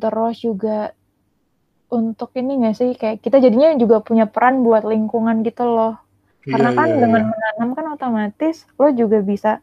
Terus 0.00 0.36
juga 0.40 0.96
untuk 1.90 2.30
ini 2.38 2.62
nggak 2.62 2.76
sih 2.76 2.90
kayak 2.94 3.18
kita 3.20 3.42
jadinya 3.42 3.74
juga 3.74 3.98
punya 4.00 4.30
peran 4.30 4.62
buat 4.62 4.86
lingkungan 4.86 5.42
gitu 5.42 5.66
loh. 5.66 5.98
Karena 6.40 6.72
iya, 6.72 6.78
kan 6.78 6.88
iya, 6.88 6.98
dengan 7.04 7.22
iya. 7.22 7.28
menanam 7.28 7.68
kan 7.76 7.86
otomatis 7.92 8.64
lo 8.80 8.88
juga 8.96 9.20
bisa 9.20 9.60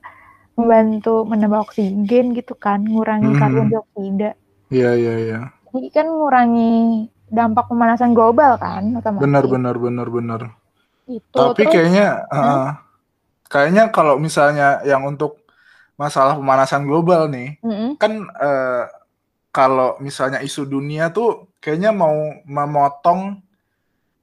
membantu 0.58 1.26
menambah 1.26 1.70
oksigen 1.70 2.34
gitu 2.34 2.58
kan, 2.58 2.82
ngurangi 2.82 3.34
hmm. 3.34 3.40
karbon 3.40 3.68
dioksida. 3.70 4.32
Iya 4.74 4.92
iya 4.98 5.14
iya. 5.22 5.40
Jadi 5.74 5.88
kan 5.94 6.10
ngurangi 6.10 7.08
dampak 7.28 7.68
pemanasan 7.68 8.16
global 8.16 8.56
kan 8.60 8.96
otomatis. 8.96 9.24
Benar 9.24 9.44
benar 9.48 9.76
benar 9.76 10.08
benar. 10.08 10.42
Itu. 11.08 11.36
Tapi 11.36 11.64
Terus, 11.64 11.74
kayaknya 11.74 12.08
hmm? 12.28 12.40
uh, 12.40 12.70
kayaknya 13.48 13.84
kalau 13.92 14.16
misalnya 14.20 14.84
yang 14.84 15.04
untuk 15.08 15.44
masalah 15.98 16.38
pemanasan 16.38 16.86
global 16.86 17.28
nih, 17.32 17.58
hmm. 17.64 17.98
kan 17.98 18.28
uh, 18.38 18.86
kalau 19.50 19.98
misalnya 19.98 20.44
isu 20.46 20.70
dunia 20.70 21.10
tuh 21.10 21.50
kayaknya 21.58 21.90
mau 21.90 22.14
memotong 22.46 23.42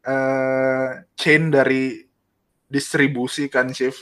uh, 0.07 0.89
chain 1.19 1.51
dari 1.51 2.05
distribusi 2.71 3.51
kan, 3.51 3.71
Chief. 3.75 3.95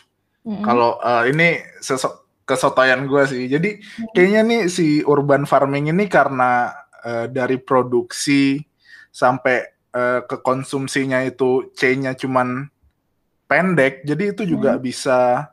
Mm-hmm. 0.43 0.65
Kalau 0.67 0.99
uh, 0.99 1.25
ini 1.25 1.63
sesok 1.79 2.43
kesotoyan 2.43 3.07
gue 3.07 3.23
sih. 3.31 3.47
Jadi 3.47 3.79
hmm. 3.79 4.11
kayaknya 4.13 4.41
nih 4.43 4.63
si 4.67 5.01
urban 5.07 5.47
farming 5.47 5.95
ini 5.95 6.11
karena 6.11 6.75
uh, 7.07 7.27
dari 7.31 7.57
produksi 7.63 8.59
sampai 9.13 9.69
uh, 9.93 10.25
ke 10.25 10.41
konsumsinya 10.41 11.21
itu 11.23 11.71
chainnya 11.77 12.17
cuman 12.17 12.73
pendek, 13.45 14.09
jadi 14.09 14.33
itu 14.33 14.49
juga 14.49 14.75
hmm. 14.75 14.83
bisa 14.83 15.53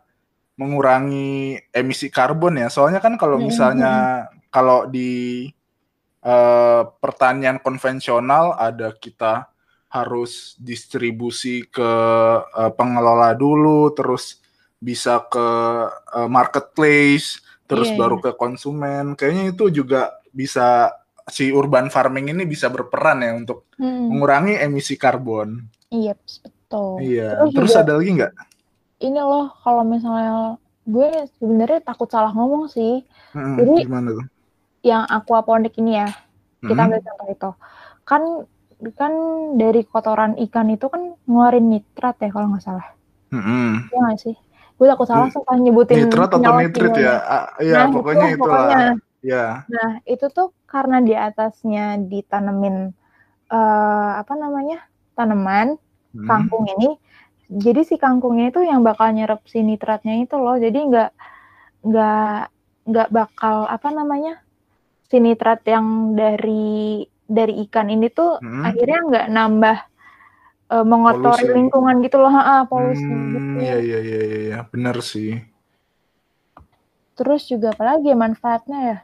mengurangi 0.56 1.60
emisi 1.76 2.08
karbon 2.08 2.56
ya. 2.56 2.72
Soalnya 2.72 3.04
kan 3.04 3.20
kalau 3.20 3.36
hmm, 3.36 3.46
misalnya 3.52 3.94
hmm. 4.32 4.48
kalau 4.48 4.88
di 4.88 5.52
uh, 6.24 6.88
pertanian 7.04 7.60
konvensional 7.60 8.56
ada 8.56 8.96
kita 8.96 9.52
harus 9.92 10.56
distribusi 10.56 11.68
ke 11.68 11.92
uh, 12.40 12.72
pengelola 12.76 13.36
dulu, 13.36 13.92
terus 13.92 14.40
bisa 14.80 15.20
ke 15.28 15.48
uh, 15.92 16.30
marketplace, 16.32 17.44
terus 17.68 17.92
yeah, 17.92 18.00
baru 18.00 18.24
yeah. 18.24 18.24
ke 18.30 18.32
konsumen. 18.40 19.06
Kayaknya 19.20 19.44
itu 19.52 19.66
juga 19.84 20.16
bisa 20.32 20.94
si 21.30 21.54
urban 21.54 21.88
farming 21.94 22.34
ini 22.34 22.44
bisa 22.44 22.68
berperan 22.68 23.24
ya 23.24 23.32
untuk 23.38 23.70
hmm. 23.78 24.10
mengurangi 24.12 24.60
emisi 24.60 24.98
karbon. 25.00 25.64
Iya, 25.90 26.14
betul. 26.18 27.02
Iya. 27.02 27.28
Terus, 27.38 27.54
terus 27.56 27.72
juga, 27.74 27.82
ada 27.86 27.92
lagi 27.98 28.10
nggak? 28.18 28.34
Ini 29.00 29.20
loh, 29.24 29.48
kalau 29.64 29.84
misalnya 29.88 30.58
gue 30.90 31.10
sebenarnya 31.38 31.80
takut 31.86 32.10
salah 32.10 32.34
ngomong 32.34 32.68
sih. 32.68 33.06
Hmm, 33.32 33.58
Jadi 33.62 33.86
gimana 33.86 34.10
tuh? 34.18 34.28
Yang 34.84 35.04
aquaponik 35.10 35.74
ini 35.80 36.02
ya, 36.02 36.10
kita 36.66 36.82
hmm. 36.82 36.88
ambil 36.90 37.00
contoh 37.06 37.28
itu. 37.30 37.52
Kan 38.04 38.24
kan 38.96 39.14
dari 39.60 39.84
kotoran 39.84 40.40
ikan 40.50 40.72
itu 40.72 40.88
kan 40.88 41.14
ngeluarin 41.28 41.68
nitrat 41.68 42.16
ya 42.20 42.30
kalau 42.34 42.48
nggak 42.52 42.64
salah. 42.64 42.88
Hmm. 43.30 43.86
Iya 43.92 44.00
nggak 44.04 44.20
sih? 44.20 44.36
gue 44.80 44.88
takut 44.88 45.08
salah 45.12 45.28
sumpah 45.28 45.60
nyebutin 45.60 46.08
nitrat 46.08 46.32
atau 46.32 46.56
nitrit 46.56 46.96
ya 46.96 47.16
ya 47.60 47.84
nah, 47.84 47.88
pokoknya 47.92 48.28
itu, 48.32 48.40
pokoknya. 48.40 48.80
ya 49.20 49.46
nah 49.68 49.90
itu 50.08 50.26
tuh 50.32 50.56
karena 50.70 51.02
di 51.02 51.18
atasnya 51.18 51.98
ditanemin 51.98 52.94
uh, 53.50 54.12
apa 54.22 54.34
namanya 54.38 54.86
tanaman 55.18 55.76
hmm. 56.14 56.28
kangkung 56.30 56.70
ini 56.70 56.96
jadi 57.50 57.82
si 57.82 57.98
kangkungnya 57.98 58.54
itu 58.54 58.62
yang 58.62 58.86
bakal 58.86 59.10
nyerap 59.10 59.42
si 59.50 59.66
nitratnya 59.66 60.22
itu 60.22 60.38
loh 60.38 60.62
jadi 60.62 60.78
nggak 60.78 61.12
nggak 61.90 62.40
nggak 62.86 63.10
bakal 63.10 63.66
apa 63.66 63.90
namanya 63.90 64.38
si 65.10 65.18
nitrat 65.18 65.66
yang 65.66 66.14
dari 66.14 67.04
dari 67.26 67.66
ikan 67.66 67.90
ini 67.90 68.14
tuh 68.14 68.38
hmm. 68.38 68.64
akhirnya 68.66 69.00
nggak 69.10 69.28
nambah 69.34 69.78
uh, 70.70 70.86
mengotori 70.86 71.46
polusi. 71.46 71.58
lingkungan 71.58 71.96
gitu 72.06 72.18
loh, 72.22 72.34
ha, 72.34 72.64
polusi 72.70 73.04
hmm, 73.04 73.30
gitu. 73.34 73.50
Iya 73.60 73.78
iya 73.82 74.00
iya 74.00 74.22
iya, 74.22 74.60
benar 74.70 75.02
sih. 75.02 75.42
Terus 77.18 77.50
juga 77.50 77.76
apalagi 77.76 78.14
ya 78.14 78.18
manfaatnya 78.18 78.80
ya? 78.80 78.98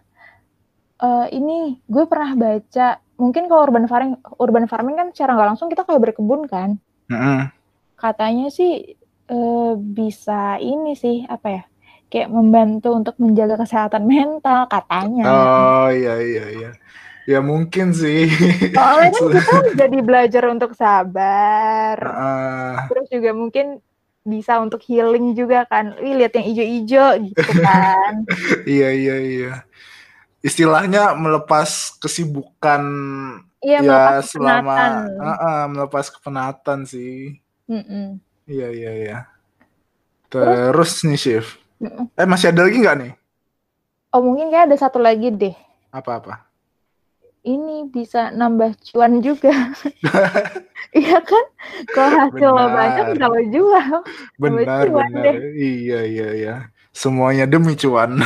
Uh, 0.95 1.27
ini 1.31 1.79
gue 1.91 2.05
pernah 2.07 2.31
baca, 2.39 3.03
mungkin 3.19 3.51
kalau 3.51 3.67
urban 3.67 3.85
farming, 3.87 4.15
urban 4.39 4.65
farming 4.71 4.95
kan 4.95 5.07
secara 5.11 5.35
nggak 5.35 5.49
langsung 5.55 5.67
kita 5.67 5.83
kayak 5.83 6.01
berkebun 6.11 6.47
kan. 6.47 6.79
Mm 7.11 7.19
-hmm. 7.19 7.39
Katanya 7.99 8.47
sih 8.47 8.95
uh, 9.31 9.73
bisa 9.75 10.55
ini 10.63 10.95
sih 10.95 11.27
apa 11.27 11.47
ya? 11.51 11.63
Kayak 12.07 12.31
membantu 12.31 12.95
untuk 12.95 13.15
menjaga 13.19 13.59
kesehatan 13.59 14.07
mental 14.13 14.71
katanya. 14.71 15.23
Oh 15.27 15.89
iya 15.91 16.15
iya 16.21 16.45
iya. 16.51 16.71
Ya 17.25 17.41
mungkin 17.41 17.89
sih. 17.89 18.29
Soalnya 18.69 19.09
kan 19.17 19.25
kita 19.33 19.57
jadi 19.81 19.97
belajar 20.05 20.43
untuk 20.45 20.77
sabar. 20.77 21.97
Uh, 21.97 22.77
Terus 22.85 23.07
juga 23.09 23.33
mungkin 23.33 23.81
bisa 24.25 24.57
untuk 24.61 24.81
healing 24.85 25.33
juga 25.33 25.65
kan. 25.65 25.97
Wih, 26.01 26.17
lihat 26.21 26.33
yang 26.37 26.45
ijo-ijo 26.49 27.07
gitu 27.29 27.51
kan. 27.61 28.25
iya, 28.69 28.89
iya, 28.93 29.15
iya. 29.21 29.53
Istilahnya 30.45 31.17
melepas 31.17 31.97
kesibukan 31.97 32.83
iya, 33.65 33.81
ya 33.81 33.81
melepas 33.81 34.29
selama 34.29 34.77
uh, 35.17 35.29
uh, 35.33 35.61
melepas 35.73 36.05
kepenatan 36.13 36.85
sih. 36.85 37.41
Mm 37.65 37.81
-mm. 37.81 38.05
Iya, 38.45 38.67
iya, 38.69 38.91
iya. 38.93 39.17
Terus, 40.29 41.01
nih 41.01 41.17
Chef. 41.17 41.57
Eh 42.13 42.29
masih 42.29 42.53
ada 42.53 42.61
lagi 42.69 42.77
nggak 42.77 42.97
nih? 43.01 43.13
Oh 44.13 44.21
mungkin 44.21 44.53
kayak 44.53 44.69
ada 44.69 44.77
satu 44.77 45.01
lagi 45.01 45.33
deh. 45.33 45.57
Apa-apa? 45.89 46.45
Ini 47.41 47.89
bisa 47.89 48.29
nambah 48.29 48.77
cuan 48.93 49.25
juga. 49.25 49.49
iya 50.97 51.17
kan? 51.25 51.45
Kalau 51.89 52.09
hasil 52.21 52.49
lo 52.53 52.65
banyak 52.69 53.07
kalau 53.17 53.41
jual. 53.49 53.89
Benar, 54.37 54.93
benar. 54.93 55.23
Deh. 55.25 55.35
Iya, 55.57 55.99
iya, 56.05 56.27
iya. 56.37 56.55
Semuanya 56.93 57.49
demi 57.49 57.73
cuan. 57.73 58.21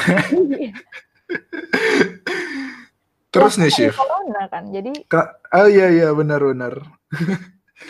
Terus 3.29 3.53
ya, 3.57 3.61
nih 3.61 3.71
Chef. 3.71 3.93
Corona 3.93 4.43
kan, 4.49 4.73
jadi. 4.73 4.91
oh 5.53 5.67
iya 5.69 5.87
iya 5.93 6.09
benar 6.13 6.41
benar. 6.41 6.73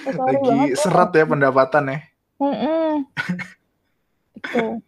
Eh, 0.06 0.14
Lagi 0.14 0.78
serat 0.78 1.16
ya 1.18 1.26
pendapatan 1.26 1.90
ya. 1.90 2.00
Mm 2.38 2.56
-mm. 2.56 2.92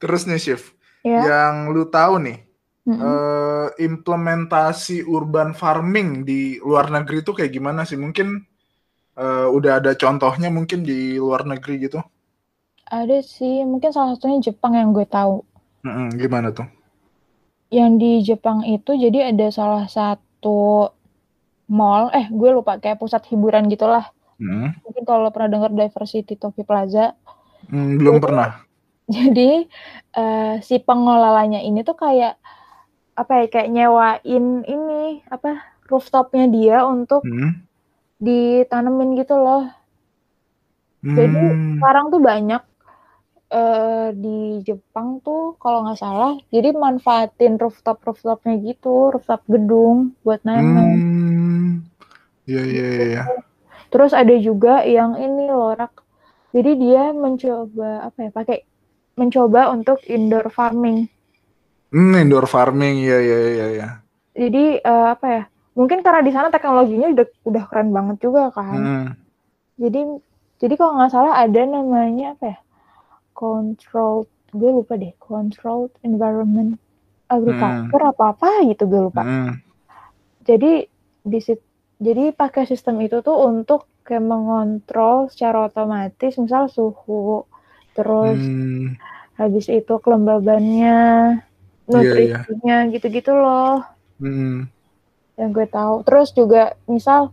Terus 0.00 0.22
nih 0.28 0.40
Chef, 0.40 0.62
ya. 1.02 1.24
yang 1.24 1.72
lu 1.72 1.88
tahu 1.88 2.20
nih, 2.20 2.38
mm 2.84 2.94
-hmm. 2.94 3.02
uh, 3.02 3.68
implementasi 3.80 5.08
urban 5.08 5.56
farming 5.56 6.28
di 6.28 6.60
luar 6.60 6.92
negeri 6.92 7.24
itu 7.24 7.32
kayak 7.32 7.50
gimana 7.50 7.82
sih? 7.88 7.96
Mungkin 7.96 8.44
uh, 9.16 9.48
udah 9.48 9.80
ada 9.80 9.96
contohnya 9.96 10.52
mungkin 10.52 10.84
di 10.84 11.16
luar 11.16 11.48
negeri 11.48 11.88
gitu? 11.88 11.98
Ada 12.84 13.24
sih, 13.24 13.64
mungkin 13.64 13.90
salah 13.90 14.14
satunya 14.14 14.52
Jepang 14.52 14.76
yang 14.76 14.92
gue 14.92 15.08
tahu. 15.08 15.40
Mm 15.82 15.92
-hmm. 15.92 16.08
Gimana 16.20 16.52
tuh? 16.52 16.68
Yang 17.72 17.92
di 17.96 18.12
Jepang 18.26 18.66
itu 18.66 18.96
jadi 18.96 19.32
ada 19.32 19.46
salah 19.52 19.84
satu 19.88 20.90
mall, 21.68 22.12
eh 22.12 22.28
gue 22.28 22.50
lupa 22.52 22.76
kayak 22.76 23.00
pusat 23.00 23.24
hiburan 23.30 23.68
gitulah. 23.72 24.10
Mm. 24.36 24.76
Mungkin 24.82 25.04
kalau 25.06 25.30
pernah 25.30 25.50
dengar 25.58 25.70
Diversity 25.72 26.36
Tokyo 26.36 26.66
Plaza, 26.66 27.14
Hmm, 27.70 27.96
belum 28.00 28.14
jadi, 28.18 28.24
pernah. 28.24 28.48
Jadi 29.04 29.50
uh, 30.16 30.54
si 30.64 30.80
pengelolanya 30.80 31.60
ini 31.60 31.84
tuh 31.84 31.96
kayak 31.96 32.40
apa 33.14 33.32
ya 33.44 33.46
kayak 33.46 33.70
nyewain 33.70 34.66
ini 34.66 35.22
apa 35.30 35.62
rooftopnya 35.86 36.50
dia 36.50 36.82
untuk 36.82 37.22
hmm. 37.22 37.62
ditanemin 38.18 39.14
gitu 39.20 39.36
loh. 39.38 39.70
Hmm. 41.04 41.14
Jadi 41.14 41.44
sekarang 41.78 42.08
tuh 42.10 42.20
banyak 42.24 42.62
uh, 43.54 44.10
di 44.10 44.58
Jepang 44.66 45.22
tuh 45.22 45.54
kalau 45.62 45.86
nggak 45.86 46.02
salah, 46.02 46.34
jadi 46.50 46.74
manfaatin 46.74 47.54
rooftop 47.62 48.02
rooftopnya 48.02 48.58
gitu, 48.58 49.14
rooftop 49.14 49.46
gedung 49.46 50.18
buat 50.26 50.42
nanam. 50.42 50.90
Hmm. 50.90 51.70
Iya 52.50 52.62
iya 52.66 52.86
iya. 53.06 53.22
Terus 53.88 54.10
ada 54.10 54.34
juga 54.42 54.82
yang 54.82 55.14
ini 55.16 55.48
loh 55.48 55.78
rak 55.78 56.04
jadi 56.54 56.70
dia 56.78 57.02
mencoba 57.10 58.06
apa 58.06 58.18
ya 58.26 58.30
pakai 58.30 58.58
mencoba 59.18 59.74
untuk 59.74 59.98
indoor 60.06 60.46
farming. 60.54 61.10
Hmm, 61.90 62.14
indoor 62.14 62.46
farming 62.46 63.02
ya 63.02 63.18
ya 63.18 63.38
ya 63.50 63.66
ya. 63.74 63.88
Jadi 64.38 64.78
uh, 64.82 65.14
apa 65.14 65.26
ya? 65.26 65.42
Mungkin 65.74 66.06
karena 66.06 66.22
di 66.22 66.30
sana 66.30 66.54
teknologinya 66.54 67.10
udah 67.10 67.26
udah 67.42 67.64
keren 67.66 67.90
banget 67.90 68.16
juga 68.22 68.54
kan. 68.54 68.78
Hmm. 68.78 69.06
Jadi 69.82 70.00
jadi 70.62 70.74
kalau 70.78 70.94
nggak 70.94 71.10
salah 71.10 71.34
ada 71.42 71.60
namanya 71.66 72.38
apa 72.38 72.44
ya? 72.46 72.58
Controlled 73.34 74.30
gue 74.54 74.70
lupa 74.70 74.94
deh 74.94 75.10
controlled 75.18 75.90
environment 76.06 76.78
agriculture 77.26 77.98
hmm. 78.06 78.12
apa 78.14 78.24
apa 78.30 78.48
gitu 78.70 78.86
gue 78.86 79.00
lupa. 79.10 79.22
Hmm. 79.26 79.58
Jadi 80.46 80.86
di 81.24 81.38
jadi 81.98 82.30
pakai 82.30 82.68
sistem 82.68 83.02
itu 83.02 83.18
tuh 83.24 83.34
untuk 83.48 83.90
kayak 84.04 84.22
mengontrol 84.22 85.32
secara 85.32 85.66
otomatis 85.72 86.36
misal 86.36 86.68
suhu 86.68 87.48
terus 87.96 88.36
hmm. 88.36 89.00
habis 89.40 89.66
itu 89.72 89.94
kelembabannya 90.04 90.98
iya, 91.40 91.88
nutrisinya 91.88 92.60
yeah, 92.68 92.84
yeah. 92.84 92.92
gitu-gitu 92.92 93.32
loh 93.32 93.80
hmm. 94.20 94.68
yang 95.40 95.50
gue 95.56 95.64
tahu 95.64 96.04
terus 96.04 96.36
juga 96.36 96.76
misal 96.84 97.32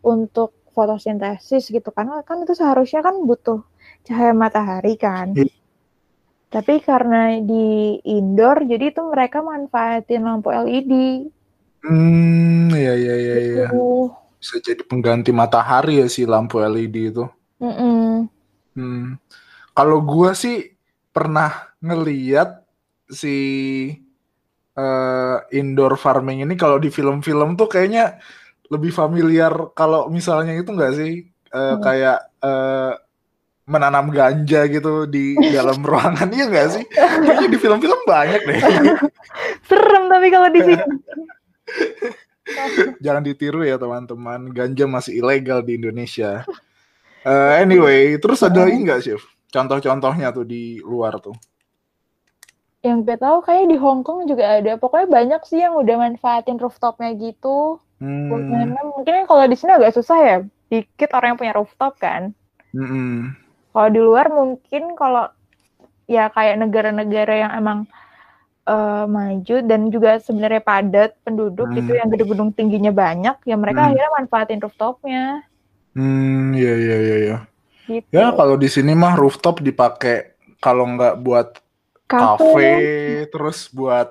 untuk 0.00 0.56
fotosintesis 0.72 1.68
gitu 1.68 1.92
kan 1.92 2.08
kan 2.24 2.40
itu 2.40 2.56
seharusnya 2.56 3.04
kan 3.04 3.20
butuh 3.28 3.60
cahaya 4.06 4.32
matahari 4.32 4.94
kan 4.94 5.34
yeah. 5.34 5.50
tapi 6.48 6.78
karena 6.80 7.42
di 7.42 7.98
indoor 8.06 8.62
jadi 8.64 8.94
itu 8.94 9.02
mereka 9.02 9.42
manfaatin 9.42 10.22
lampu 10.22 10.54
LED 10.54 11.26
hmm 11.82 12.70
iya 12.72 12.94
iya 12.94 13.14
iya, 13.18 13.36
iya. 13.42 13.66
Gitu 13.68 14.14
bisa 14.46 14.62
jadi 14.62 14.82
pengganti 14.86 15.34
matahari 15.34 15.98
ya 15.98 16.06
si 16.06 16.22
lampu 16.22 16.62
LED 16.62 17.10
itu. 17.10 17.24
Mm 17.58 17.74
-mm. 17.74 18.06
Hmm. 18.78 19.06
Kalau 19.74 19.98
gua 20.06 20.38
sih 20.38 20.76
pernah 21.10 21.74
ngeliat 21.82 22.62
si 23.10 23.36
uh, 24.78 25.38
indoor 25.50 25.98
farming 25.98 26.46
ini 26.46 26.54
kalau 26.54 26.78
di 26.78 26.94
film-film 26.94 27.58
tuh 27.58 27.66
kayaknya 27.66 28.22
lebih 28.70 28.94
familiar 28.94 29.74
kalau 29.74 30.06
misalnya 30.06 30.54
itu 30.54 30.70
enggak 30.70 30.94
sih 30.94 31.26
uh, 31.54 31.74
mm. 31.74 31.80
kayak 31.82 32.18
uh, 32.42 32.92
menanam 33.66 34.14
ganja 34.14 34.70
gitu 34.70 35.10
di 35.10 35.34
dalam 35.50 35.82
ruangan 35.82 36.30
iya 36.30 36.46
enggak 36.46 36.66
sih? 36.78 36.84
Kayaknya 36.94 37.48
di 37.50 37.58
film-film 37.58 38.00
banyak 38.06 38.42
deh. 38.46 38.60
Serem 39.68 40.06
tapi 40.06 40.26
kalau 40.30 40.48
di 40.54 40.60
sini. 40.62 40.84
Jangan 43.04 43.26
ditiru 43.26 43.66
ya 43.66 43.74
teman-teman. 43.74 44.54
Ganja 44.54 44.86
masih 44.86 45.18
ilegal 45.18 45.66
di 45.66 45.82
Indonesia. 45.82 46.46
Uh, 47.26 47.58
anyway, 47.58 48.14
terus 48.22 48.38
ada 48.46 48.62
lagi 48.62 48.78
nggak 48.86 49.00
sih 49.02 49.18
contoh-contohnya 49.50 50.30
tuh 50.30 50.46
di 50.46 50.78
luar 50.78 51.18
tuh? 51.18 51.34
Yang 52.86 53.02
gue 53.02 53.16
tahu 53.18 53.42
kayak 53.42 53.66
di 53.66 53.76
Hong 53.82 54.06
Kong 54.06 54.30
juga 54.30 54.62
ada. 54.62 54.78
Pokoknya 54.78 55.10
banyak 55.10 55.42
sih 55.42 55.58
yang 55.58 55.74
udah 55.74 56.06
manfaatin 56.06 56.62
rooftopnya 56.62 57.18
gitu. 57.18 57.82
Hmm. 57.98 58.30
Mungkin 58.30 59.26
kalau 59.26 59.42
di 59.50 59.58
sini 59.58 59.74
agak 59.74 59.98
susah 59.98 60.18
ya. 60.22 60.38
Dikit 60.70 61.10
orang 61.18 61.34
yang 61.34 61.40
punya 61.42 61.54
rooftop 61.58 61.98
kan. 61.98 62.30
Hmm. 62.70 63.34
Kalau 63.76 63.92
di 63.92 64.00
luar 64.00 64.32
mungkin 64.32 64.96
kalau 64.96 65.28
ya 66.08 66.32
kayak 66.32 66.64
negara-negara 66.64 67.34
yang 67.44 67.52
emang 67.60 67.78
uh, 68.64 69.04
maju 69.04 69.56
dan 69.68 69.92
juga 69.92 70.16
sebenarnya 70.16 70.64
padat 70.64 71.12
penduduk 71.20 71.68
hmm. 71.68 71.80
itu 71.84 71.92
yang 71.92 72.08
gedung-gedung 72.08 72.50
tingginya 72.56 72.88
banyak, 72.88 73.36
ya 73.44 73.52
mereka 73.60 73.84
hmm. 73.84 73.88
akhirnya 73.92 74.10
manfaatin 74.16 74.64
rooftopnya. 74.64 75.44
Hmm, 75.92 76.56
iya 76.56 76.72
iya 76.72 76.96
iya. 76.96 77.16
Ya. 77.20 77.38
Gitu. 77.84 78.08
Ya 78.16 78.32
kalau 78.32 78.56
di 78.56 78.72
sini 78.72 78.96
mah 78.96 79.12
rooftop 79.12 79.60
dipakai 79.60 80.32
kalau 80.64 80.88
nggak 80.96 81.20
buat 81.20 81.60
kafe, 82.08 83.28
terus 83.28 83.68
buat 83.68 84.08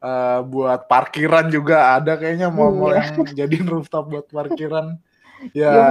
uh, 0.00 0.40
buat 0.40 0.88
parkiran 0.88 1.52
juga 1.52 2.00
ada 2.00 2.16
kayaknya 2.16 2.48
mau 2.48 2.72
iya. 2.88 3.12
yang 3.12 3.28
jadiin 3.28 3.68
rooftop 3.68 4.08
buat 4.08 4.24
parkiran. 4.32 4.96
ya 5.50 5.72
iya. 5.74 5.90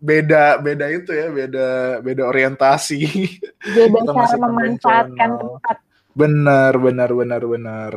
beda 0.00 0.58
beda 0.64 0.86
itu 0.88 1.12
ya 1.12 1.28
beda 1.28 1.68
beda 2.00 2.22
orientasi 2.24 3.04
beda 3.76 4.08
cara 4.08 4.36
memanfaatkan 4.40 5.30
tempat 5.36 5.76
Benar, 6.10 6.74
benar, 6.78 7.10
benar, 7.14 7.42
benar. 7.46 7.92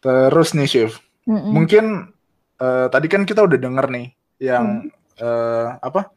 Terus 0.00 0.54
nih, 0.54 0.68
Chef. 0.70 0.92
Mm 1.26 1.36
-mm. 1.36 1.52
Mungkin 1.52 1.84
uh, 2.62 2.86
tadi 2.88 3.06
kan 3.10 3.26
kita 3.26 3.44
udah 3.44 3.58
denger 3.58 3.86
nih 3.90 4.06
yang 4.40 4.88
mm. 4.88 5.20
uh, 5.20 5.76
apa? 5.82 6.10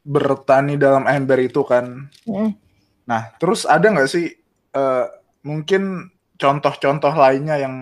bertani 0.00 0.80
dalam 0.80 1.04
ember 1.04 1.38
itu 1.44 1.60
kan. 1.60 2.08
Mm. 2.24 2.56
Nah, 3.04 3.22
terus 3.36 3.68
ada 3.68 3.84
nggak 3.84 4.08
sih 4.08 4.32
uh, 4.74 5.06
mungkin 5.44 6.08
contoh-contoh 6.40 7.12
lainnya 7.12 7.60
yang 7.60 7.74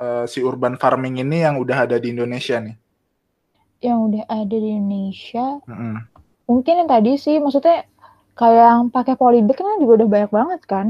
uh, 0.00 0.24
si 0.24 0.40
urban 0.40 0.80
farming 0.80 1.20
ini 1.20 1.44
yang 1.44 1.60
udah 1.60 1.84
ada 1.84 2.00
di 2.00 2.16
Indonesia 2.16 2.56
nih? 2.56 2.74
Yang 3.78 3.98
udah 4.10 4.24
ada 4.26 4.56
di 4.58 4.68
Indonesia, 4.74 5.46
mm 5.64 5.74
-hmm. 5.74 5.94
mungkin 6.50 6.74
yang 6.82 6.90
tadi 6.90 7.12
sih, 7.14 7.38
maksudnya 7.38 7.86
kayak 8.38 8.66
yang 8.70 8.82
pakai 8.94 9.14
polybag 9.18 9.58
kan 9.58 9.82
juga 9.82 10.02
udah 10.02 10.08
banyak 10.08 10.30
banget 10.30 10.60
kan? 10.66 10.86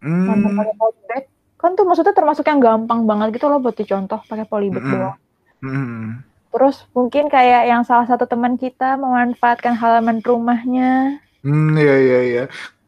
Hmm. 0.00 0.28
pakai 0.56 0.74
polybag 0.76 1.24
kan 1.56 1.72
tuh 1.72 1.88
maksudnya 1.88 2.12
termasuk 2.12 2.44
yang 2.44 2.60
gampang 2.60 3.08
banget 3.08 3.40
gitu 3.40 3.48
loh 3.48 3.58
buat 3.58 3.74
dicontoh 3.74 4.20
pakai 4.28 4.44
polybag 4.44 4.84
hmm. 4.84 4.92
doang. 4.92 5.16
Hmm. 5.64 6.08
Terus 6.52 6.88
mungkin 6.96 7.28
kayak 7.28 7.68
yang 7.68 7.82
salah 7.84 8.08
satu 8.08 8.24
teman 8.24 8.56
kita 8.56 8.96
memanfaatkan 8.96 9.76
halaman 9.76 10.24
rumahnya. 10.24 11.20
Hmm, 11.44 11.76
iya 11.76 11.96
iya 12.00 12.20
iya. 12.24 12.44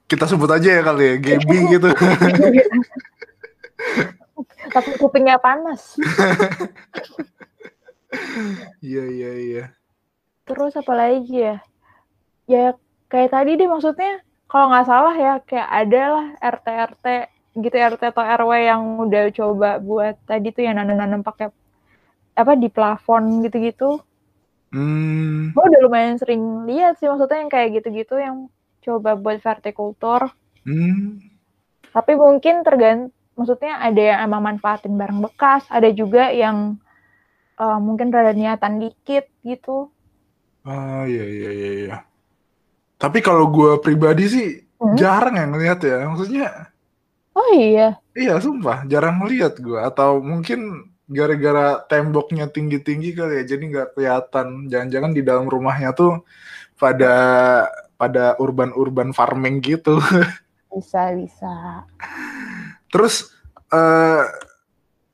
Kita 0.09 0.25
sebut 0.25 0.49
aja 0.49 0.81
ya 0.81 0.83
kali 0.85 1.05
ya, 1.05 1.15
Gaby 1.21 1.57
gitu. 1.77 1.89
Tapi 4.73 4.91
kupingnya 4.97 5.37
panas. 5.37 5.97
Iya 8.81 9.05
iya 9.09 9.31
iya. 9.37 9.65
Terus 10.49 10.73
apa 10.77 10.93
lagi 10.97 11.37
ya? 11.37 11.57
Ya 12.49 12.73
kayak 13.13 13.33
tadi 13.37 13.61
deh 13.61 13.69
maksudnya 13.69 14.25
kalau 14.49 14.73
nggak 14.73 14.89
salah 14.89 15.15
ya 15.17 15.33
kayak 15.45 15.69
ada 15.69 16.03
lah 16.09 16.27
RT 16.41 16.67
RT 16.67 17.07
gitu 17.59 17.77
RT 17.77 18.03
atau 18.15 18.25
RW 18.25 18.53
yang 18.65 18.83
udah 19.05 19.25
coba 19.35 19.71
buat 19.83 20.17
tadi 20.25 20.49
tuh 20.55 20.65
yang 20.65 20.81
nanam-nanam 20.81 21.21
pakai 21.21 21.53
apa 22.39 22.53
di 22.55 22.69
plafon 22.73 23.45
gitu-gitu. 23.45 24.01
Hmm. 24.73 25.53
Gue 25.53 25.65
udah 25.65 25.81
lumayan 25.85 26.17
sering 26.21 26.69
lihat 26.69 27.01
sih 27.01 27.09
maksudnya 27.09 27.45
yang 27.45 27.53
kayak 27.53 27.69
gitu-gitu 27.81 28.15
yang 28.17 28.49
coba 28.85 29.19
buat 29.19 29.43
vertikultur. 29.43 30.33
Hmm. 30.65 31.21
Tapi 31.93 32.13
mungkin 32.15 32.63
tergantung, 32.63 33.13
maksudnya 33.35 33.81
ada 33.81 34.01
yang 34.01 34.19
emang 34.29 34.43
manfaatin 34.45 34.95
barang 34.95 35.21
bekas, 35.25 35.65
ada 35.73 35.89
juga 35.91 36.31
yang 36.31 36.77
uh, 37.59 37.79
mungkin 37.83 38.15
rada 38.15 38.33
niatan 38.33 38.79
dikit 38.79 39.27
gitu. 39.43 39.91
Ah 40.63 41.05
iya 41.05 41.25
iya 41.27 41.51
iya. 41.51 41.71
iya. 41.85 41.97
Tapi 42.99 43.23
kalau 43.23 43.51
gue 43.51 43.79
pribadi 43.83 44.25
sih 44.27 44.49
hmm? 44.81 44.97
jarang 44.99 45.35
yang 45.39 45.51
ngeliat 45.55 45.79
ya, 45.83 46.07
maksudnya. 46.07 46.71
Oh 47.35 47.51
iya. 47.55 47.99
Iya 48.15 48.43
sumpah 48.43 48.83
jarang 48.91 49.23
ngeliat 49.23 49.59
gue 49.63 49.79
atau 49.79 50.19
mungkin 50.19 50.91
gara-gara 51.09 51.81
temboknya 51.89 52.53
tinggi-tinggi 52.53 53.17
kali 53.17 53.41
ya 53.41 53.45
jadi 53.57 53.65
nggak 53.65 53.89
kelihatan 53.97 54.69
jangan-jangan 54.69 55.13
di 55.17 55.23
dalam 55.25 55.49
rumahnya 55.49 55.97
tuh 55.97 56.21
pada 56.77 57.17
pada 57.97 58.37
urban-urban 58.37 59.17
farming 59.17 59.65
gitu 59.65 59.97
bisa 60.77 61.17
bisa 61.17 61.55
terus 62.93 63.33
uh, 63.73 64.29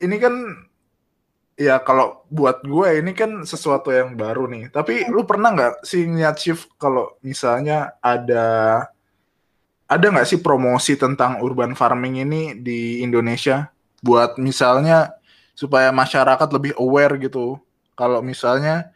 ini 0.02 0.18
kan 0.18 0.34
ya 1.54 1.78
kalau 1.82 2.26
buat 2.30 2.62
gue 2.66 2.98
ini 2.98 3.14
kan 3.14 3.46
sesuatu 3.46 3.90
yang 3.94 4.18
baru 4.18 4.50
nih. 4.50 4.70
Tapi 4.74 5.06
lu 5.10 5.22
pernah 5.26 5.54
nggak 5.54 5.74
sih 5.86 6.06
niat 6.06 6.36
shift 6.38 6.70
kalau 6.78 7.14
misalnya 7.22 7.94
ada 8.02 8.46
ada 9.86 10.06
nggak 10.10 10.28
sih 10.28 10.40
promosi 10.42 10.98
tentang 10.98 11.38
urban 11.44 11.78
farming 11.78 12.24
ini 12.26 12.42
di 12.58 13.02
Indonesia? 13.02 13.70
Buat 14.04 14.36
misalnya 14.42 15.14
supaya 15.54 15.94
masyarakat 15.94 16.48
lebih 16.50 16.74
aware 16.76 17.16
gitu. 17.22 17.62
Kalau 17.94 18.18
misalnya 18.20 18.90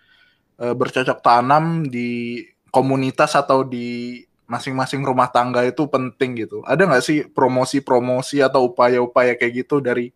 e, 0.59 0.75
bercocok 0.75 1.23
tanam 1.23 1.87
di 1.87 2.43
komunitas 2.75 3.39
atau 3.39 3.63
di 3.63 4.21
masing-masing 4.49 5.05
rumah 5.05 5.29
tangga 5.31 5.63
itu 5.63 5.87
penting 5.87 6.45
gitu. 6.45 6.65
Ada 6.67 6.89
nggak 6.89 7.05
sih 7.05 7.19
promosi-promosi 7.31 8.43
atau 8.43 8.73
upaya-upaya 8.73 9.37
kayak 9.39 9.65
gitu 9.65 9.79
dari 9.79 10.11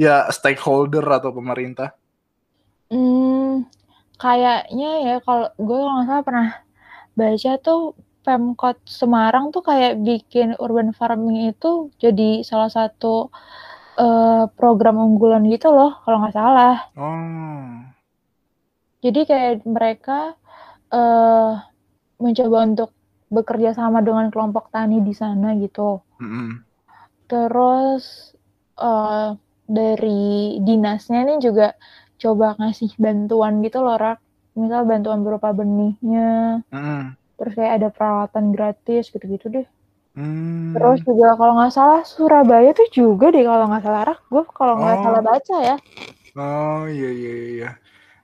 ya 0.00 0.24
stakeholder 0.32 1.04
atau 1.04 1.28
pemerintah? 1.36 1.92
Hmm, 2.88 3.68
kayaknya 4.16 4.90
ya 5.04 5.16
kalau 5.20 5.52
gue 5.60 5.76
nggak 5.76 6.06
salah 6.08 6.24
pernah 6.24 6.48
baca 7.12 7.52
tuh 7.60 7.92
Pemkot 8.24 8.80
Semarang 8.88 9.52
tuh 9.52 9.60
kayak 9.60 10.00
bikin 10.00 10.56
urban 10.56 10.96
farming 10.96 11.52
itu 11.52 11.92
jadi 12.00 12.44
salah 12.44 12.72
satu 12.72 13.28
uh, 14.00 14.44
program 14.56 15.00
unggulan 15.00 15.44
gitu 15.52 15.68
loh 15.68 16.00
kalau 16.04 16.24
nggak 16.24 16.36
salah. 16.36 16.88
Oh. 16.96 17.84
Jadi 19.00 19.20
kayak 19.24 19.64
mereka 19.64 20.36
uh, 20.92 21.60
mencoba 22.20 22.58
untuk 22.68 22.90
bekerja 23.32 23.72
sama 23.72 24.04
dengan 24.04 24.28
kelompok 24.28 24.68
tani 24.68 25.00
di 25.00 25.16
sana 25.16 25.56
gitu. 25.56 26.04
Mm 26.20 26.28
-hmm. 26.28 26.48
Terus 27.24 28.36
uh, 28.76 29.32
dari 29.70 30.58
dinasnya 30.58 31.22
ini 31.30 31.34
juga 31.38 31.78
coba 32.18 32.58
ngasih 32.58 32.98
bantuan 32.98 33.62
gitu 33.62 33.78
loh, 33.80 33.94
Rak. 33.94 34.18
Misal 34.58 34.82
bantuan 34.82 35.22
berupa 35.22 35.54
benihnya. 35.54 36.60
Mm. 36.74 37.14
Terus 37.38 37.52
kayak 37.54 37.74
ada 37.80 37.88
perawatan 37.94 38.50
gratis 38.50 39.14
gitu-gitu 39.14 39.46
deh. 39.46 39.66
Mm. 40.18 40.74
Terus 40.74 40.98
juga 41.06 41.38
kalau 41.38 41.54
nggak 41.62 41.72
salah 41.72 42.02
Surabaya 42.02 42.74
tuh 42.74 42.90
juga 42.90 43.30
deh 43.30 43.46
kalau 43.46 43.70
nggak 43.70 43.84
salah 43.86 44.02
Rak. 44.10 44.20
Gue 44.26 44.44
kalau 44.50 44.74
nggak 44.82 44.96
oh. 44.98 45.02
salah 45.06 45.22
baca 45.22 45.56
ya. 45.62 45.76
Oh 46.34 46.84
iya 46.90 47.10
iya 47.14 47.34
iya. 47.54 47.70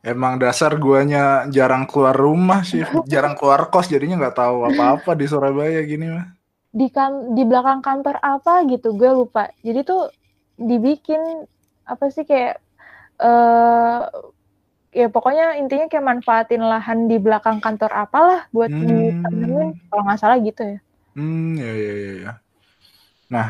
Emang 0.07 0.39
dasar 0.39 0.79
guanya 0.79 1.51
jarang 1.51 1.83
keluar 1.87 2.15
rumah 2.15 2.63
sih, 2.63 2.83
jarang 3.13 3.35
keluar 3.35 3.71
kos 3.71 3.91
jadinya 3.91 4.19
nggak 4.19 4.39
tahu 4.39 4.67
apa-apa 4.67 5.15
di 5.19 5.27
Surabaya 5.27 5.83
gini 5.83 6.11
mah. 6.11 6.27
Di 6.71 6.91
kan 6.93 7.35
di 7.35 7.43
belakang 7.43 7.81
kantor 7.81 8.19
apa 8.21 8.67
gitu, 8.69 8.95
gue 8.95 9.11
lupa. 9.11 9.51
Jadi 9.65 9.81
tuh 9.83 10.11
dibikin 10.57 11.21
apa 11.87 12.05
sih 12.11 12.25
kayak 12.25 12.59
uh, 13.21 14.09
ya 14.91 15.07
pokoknya 15.13 15.61
intinya 15.61 15.87
kayak 15.87 16.09
manfaatin 16.09 16.65
lahan 16.65 17.07
di 17.07 17.21
belakang 17.21 17.61
kantor 17.61 17.93
apalah 17.93 18.49
buat 18.51 18.73
hmm. 18.73 18.87
ditanemin 18.89 19.69
kalau 19.93 20.03
nggak 20.09 20.21
salah 20.21 20.39
gitu 20.41 20.63
ya. 20.65 20.79
Hmm 21.17 21.57
ya 21.61 21.73
ya 21.73 21.93
ya. 21.93 22.13
ya. 22.17 22.33
Nah 23.29 23.49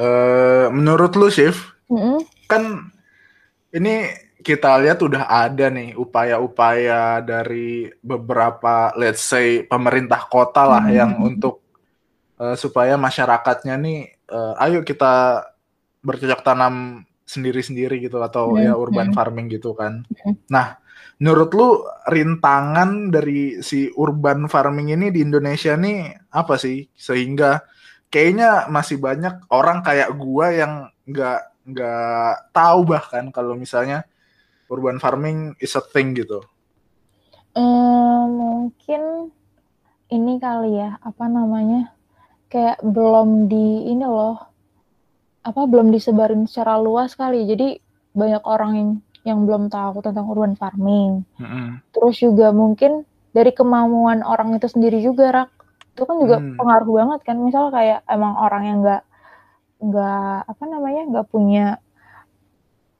uh, 0.00 0.66
menurut 0.72 1.12
lu 1.14 1.28
Shift 1.28 1.60
mm 1.92 1.98
-hmm. 1.98 2.18
kan 2.48 2.62
ini 3.72 4.08
kita 4.40 4.80
lihat 4.80 5.02
udah 5.02 5.28
ada 5.28 5.68
nih 5.68 5.92
upaya-upaya 5.98 7.20
dari 7.20 7.90
beberapa 8.00 8.94
let's 8.96 9.20
say 9.20 9.66
pemerintah 9.66 10.24
kota 10.30 10.64
lah 10.64 10.84
hmm. 10.88 10.94
yang 10.94 11.12
untuk 11.20 11.60
uh, 12.38 12.54
supaya 12.54 12.94
masyarakatnya 12.94 13.74
nih 13.76 14.00
uh, 14.30 14.54
ayo 14.62 14.86
kita 14.86 15.44
bercocok 16.08 16.40
tanam 16.40 17.04
sendiri-sendiri 17.28 18.00
gitu 18.00 18.16
atau 18.24 18.56
hmm. 18.56 18.64
ya 18.64 18.72
urban 18.72 19.12
hmm. 19.12 19.16
farming 19.16 19.52
gitu 19.52 19.76
kan. 19.76 20.08
Hmm. 20.24 20.40
Nah, 20.48 20.80
menurut 21.20 21.52
lu 21.52 21.68
rintangan 22.08 23.12
dari 23.12 23.60
si 23.60 23.92
urban 23.92 24.48
farming 24.48 24.96
ini 24.96 25.12
di 25.12 25.20
Indonesia 25.20 25.76
nih 25.76 26.32
apa 26.32 26.56
sih 26.56 26.88
sehingga 26.96 27.60
kayaknya 28.08 28.72
masih 28.72 28.96
banyak 28.96 29.44
orang 29.52 29.84
kayak 29.84 30.16
gua 30.16 30.56
yang 30.56 30.72
nggak 31.04 31.40
nggak 31.68 32.32
tahu 32.56 32.88
bahkan 32.88 33.28
kalau 33.28 33.52
misalnya 33.52 34.08
urban 34.72 34.96
farming 34.96 35.52
is 35.60 35.76
a 35.76 35.84
thing 35.84 36.16
gitu. 36.16 36.40
Hmm, 37.52 38.32
mungkin 38.32 39.28
ini 40.08 40.40
kali 40.40 40.80
ya 40.80 40.96
apa 41.04 41.28
namanya 41.28 41.92
kayak 42.48 42.80
belum 42.80 43.52
di 43.52 43.92
ini 43.92 44.04
loh 44.08 44.40
apa 45.48 45.64
belum 45.64 45.88
disebarin 45.88 46.44
secara 46.44 46.76
luas 46.76 47.16
kali 47.16 47.48
jadi 47.48 47.80
banyak 48.12 48.44
orang 48.44 48.72
yang 48.76 48.90
yang 49.24 49.38
belum 49.48 49.72
tahu 49.72 50.04
tentang 50.04 50.28
urban 50.28 50.52
farming 50.60 51.24
mm-hmm. 51.40 51.80
terus 51.96 52.20
juga 52.20 52.52
mungkin 52.52 53.08
dari 53.32 53.56
kemauan 53.56 54.20
orang 54.20 54.60
itu 54.60 54.68
sendiri 54.68 55.00
juga 55.00 55.32
rak 55.32 55.50
itu 55.96 56.04
kan 56.04 56.16
juga 56.20 56.36
mm. 56.38 56.60
pengaruh 56.60 56.92
banget 56.92 57.20
kan 57.24 57.36
misal 57.40 57.72
kayak 57.72 58.04
emang 58.06 58.36
orang 58.36 58.62
yang 58.68 58.78
nggak 58.84 59.02
nggak 59.78 60.36
apa 60.46 60.64
namanya 60.68 61.02
nggak 61.08 61.26
punya 61.32 61.66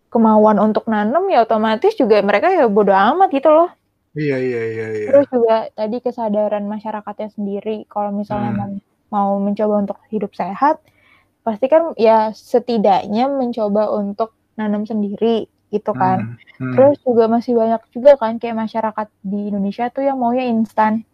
kemauan 0.08 0.56
untuk 0.56 0.88
nanam 0.88 1.28
ya 1.28 1.44
otomatis 1.44 1.92
juga 2.00 2.16
mereka 2.24 2.48
ya 2.48 2.64
bodoh 2.64 2.96
amat 2.96 3.28
gitu 3.28 3.52
loh 3.52 3.68
iya 4.16 4.40
iya 4.40 4.62
iya, 4.72 4.86
iya. 5.04 5.06
terus 5.12 5.26
juga 5.28 5.68
tadi 5.76 6.00
kesadaran 6.00 6.64
masyarakatnya 6.64 7.28
sendiri 7.28 7.84
kalau 7.92 8.08
misalnya 8.10 8.56
mm. 8.56 8.80
mau 9.12 9.36
mencoba 9.36 9.84
untuk 9.84 9.98
hidup 10.08 10.32
sehat 10.32 10.80
pasti 11.48 11.66
kan 11.72 11.96
ya 11.96 12.36
setidaknya 12.36 13.32
mencoba 13.32 13.88
untuk 13.96 14.36
nanam 14.60 14.84
sendiri 14.84 15.48
gitu 15.72 15.92
kan. 15.96 16.36
Hmm, 16.58 16.60
hmm. 16.60 16.74
Terus 16.76 16.96
juga 17.04 17.24
masih 17.28 17.56
banyak 17.56 17.82
juga 17.92 18.16
kan 18.20 18.36
kayak 18.36 18.68
masyarakat 18.68 19.08
di 19.24 19.40
Indonesia 19.52 19.88
tuh 19.92 20.04
yang 20.04 20.20
maunya 20.20 20.48
instan. 20.48 21.04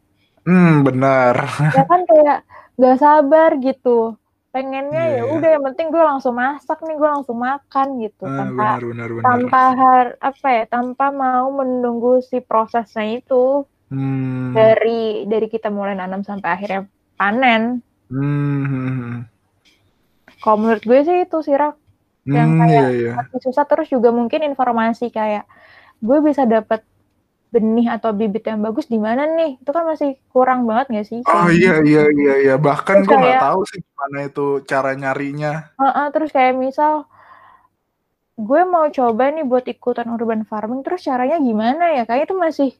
Hmm, 0.44 0.82
benar. 0.82 1.34
Ya 1.72 1.84
kan 1.86 2.04
kayak 2.04 2.44
gak 2.78 2.96
sabar 2.98 3.50
gitu. 3.58 4.18
Pengennya 4.54 5.18
yeah, 5.18 5.18
ya 5.18 5.22
iya. 5.26 5.34
udah 5.34 5.50
yang 5.58 5.64
penting 5.66 5.90
gue 5.90 5.98
langsung 5.98 6.38
masak 6.38 6.78
nih, 6.86 6.94
gue 6.94 7.10
langsung 7.10 7.42
makan 7.42 7.98
gitu 7.98 8.22
ah, 8.22 8.38
tanpa 8.38 8.78
benar, 8.78 8.82
benar, 8.86 9.08
benar. 9.10 9.24
tanpa 9.26 9.62
har, 9.74 10.06
apa 10.22 10.48
ya, 10.54 10.64
tanpa 10.70 11.06
mau 11.10 11.50
menunggu 11.50 12.22
si 12.22 12.38
prosesnya 12.38 13.18
itu. 13.18 13.66
Hmm. 13.90 14.54
Dari 14.54 15.26
dari 15.26 15.46
kita 15.50 15.74
mulai 15.74 15.98
nanam 15.98 16.22
sampai 16.22 16.48
akhirnya 16.54 16.86
panen. 17.18 17.82
Hmm. 18.06 19.26
Hmm, 20.44 20.44
hmm. 20.44 20.44
Kalau 20.44 20.57
menurut 20.61 20.85
gue 20.85 21.00
sih 21.09 21.16
itu 21.24 21.38
sih 21.40 21.57
rak 21.57 21.74
yang 22.24 22.57
hmm, 22.57 22.61
kayak 22.64 22.88
iya, 22.92 23.12
iya. 23.20 23.40
susah 23.40 23.68
terus 23.68 23.88
juga 23.92 24.09
mungkin 24.09 24.40
informasi 24.44 25.12
kayak 25.12 25.44
gue 26.00 26.18
bisa 26.24 26.48
dapat 26.48 26.80
benih 27.54 27.87
atau 27.87 28.11
bibit 28.11 28.42
yang 28.50 28.59
bagus 28.64 28.90
di 28.90 28.98
mana 28.98 29.30
nih 29.30 29.62
itu 29.62 29.70
kan 29.70 29.87
masih 29.87 30.18
kurang 30.35 30.66
banget 30.66 30.90
gak 30.90 31.07
sih? 31.07 31.20
Oh 31.30 31.46
iya 31.46 31.78
iya 31.87 32.11
iya 32.11 32.35
iya 32.42 32.54
bahkan 32.59 33.07
gue 33.07 33.14
nggak 33.14 33.44
tahu 33.44 33.61
sih 33.70 33.78
gimana 33.78 34.18
itu 34.26 34.46
cara 34.66 34.90
nyarinya. 34.98 35.70
Uh, 35.78 35.87
uh, 35.87 36.07
terus 36.11 36.35
kayak 36.35 36.59
misal 36.59 37.07
gue 38.35 38.62
mau 38.66 38.90
coba 38.90 39.30
nih 39.30 39.46
buat 39.46 39.62
ikutan 39.70 40.11
urban 40.11 40.42
farming 40.42 40.83
terus 40.83 41.07
caranya 41.07 41.38
gimana 41.38 41.94
ya? 41.94 42.02
Kayak 42.09 42.26
itu 42.26 42.35
masih 42.35 42.70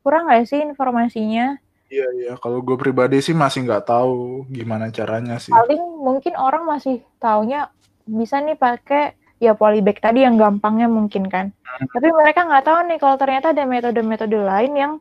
kurang 0.00 0.24
gak 0.24 0.48
sih 0.48 0.64
informasinya? 0.64 1.60
Iya 1.92 2.08
iya, 2.16 2.32
kalau 2.40 2.64
gue 2.64 2.80
pribadi 2.80 3.20
sih 3.20 3.36
masih 3.36 3.68
nggak 3.68 3.84
tahu 3.84 4.48
gimana 4.48 4.88
caranya 4.88 5.36
sih. 5.36 5.52
Paling 5.52 6.00
mungkin 6.00 6.32
orang 6.40 6.64
masih 6.64 7.04
taunya 7.20 7.68
bisa 8.08 8.40
nih 8.40 8.56
pakai 8.56 9.12
ya 9.36 9.52
polybag 9.52 10.00
tadi 10.00 10.24
yang 10.24 10.40
gampangnya 10.40 10.88
mungkin 10.88 11.28
kan. 11.28 11.52
Hmm. 11.52 11.86
Tapi 11.92 12.08
mereka 12.16 12.48
nggak 12.48 12.64
tahu 12.64 12.78
nih 12.88 12.96
kalau 12.96 13.16
ternyata 13.20 13.52
ada 13.52 13.68
metode-metode 13.68 14.40
lain 14.40 14.72
yang 14.72 14.92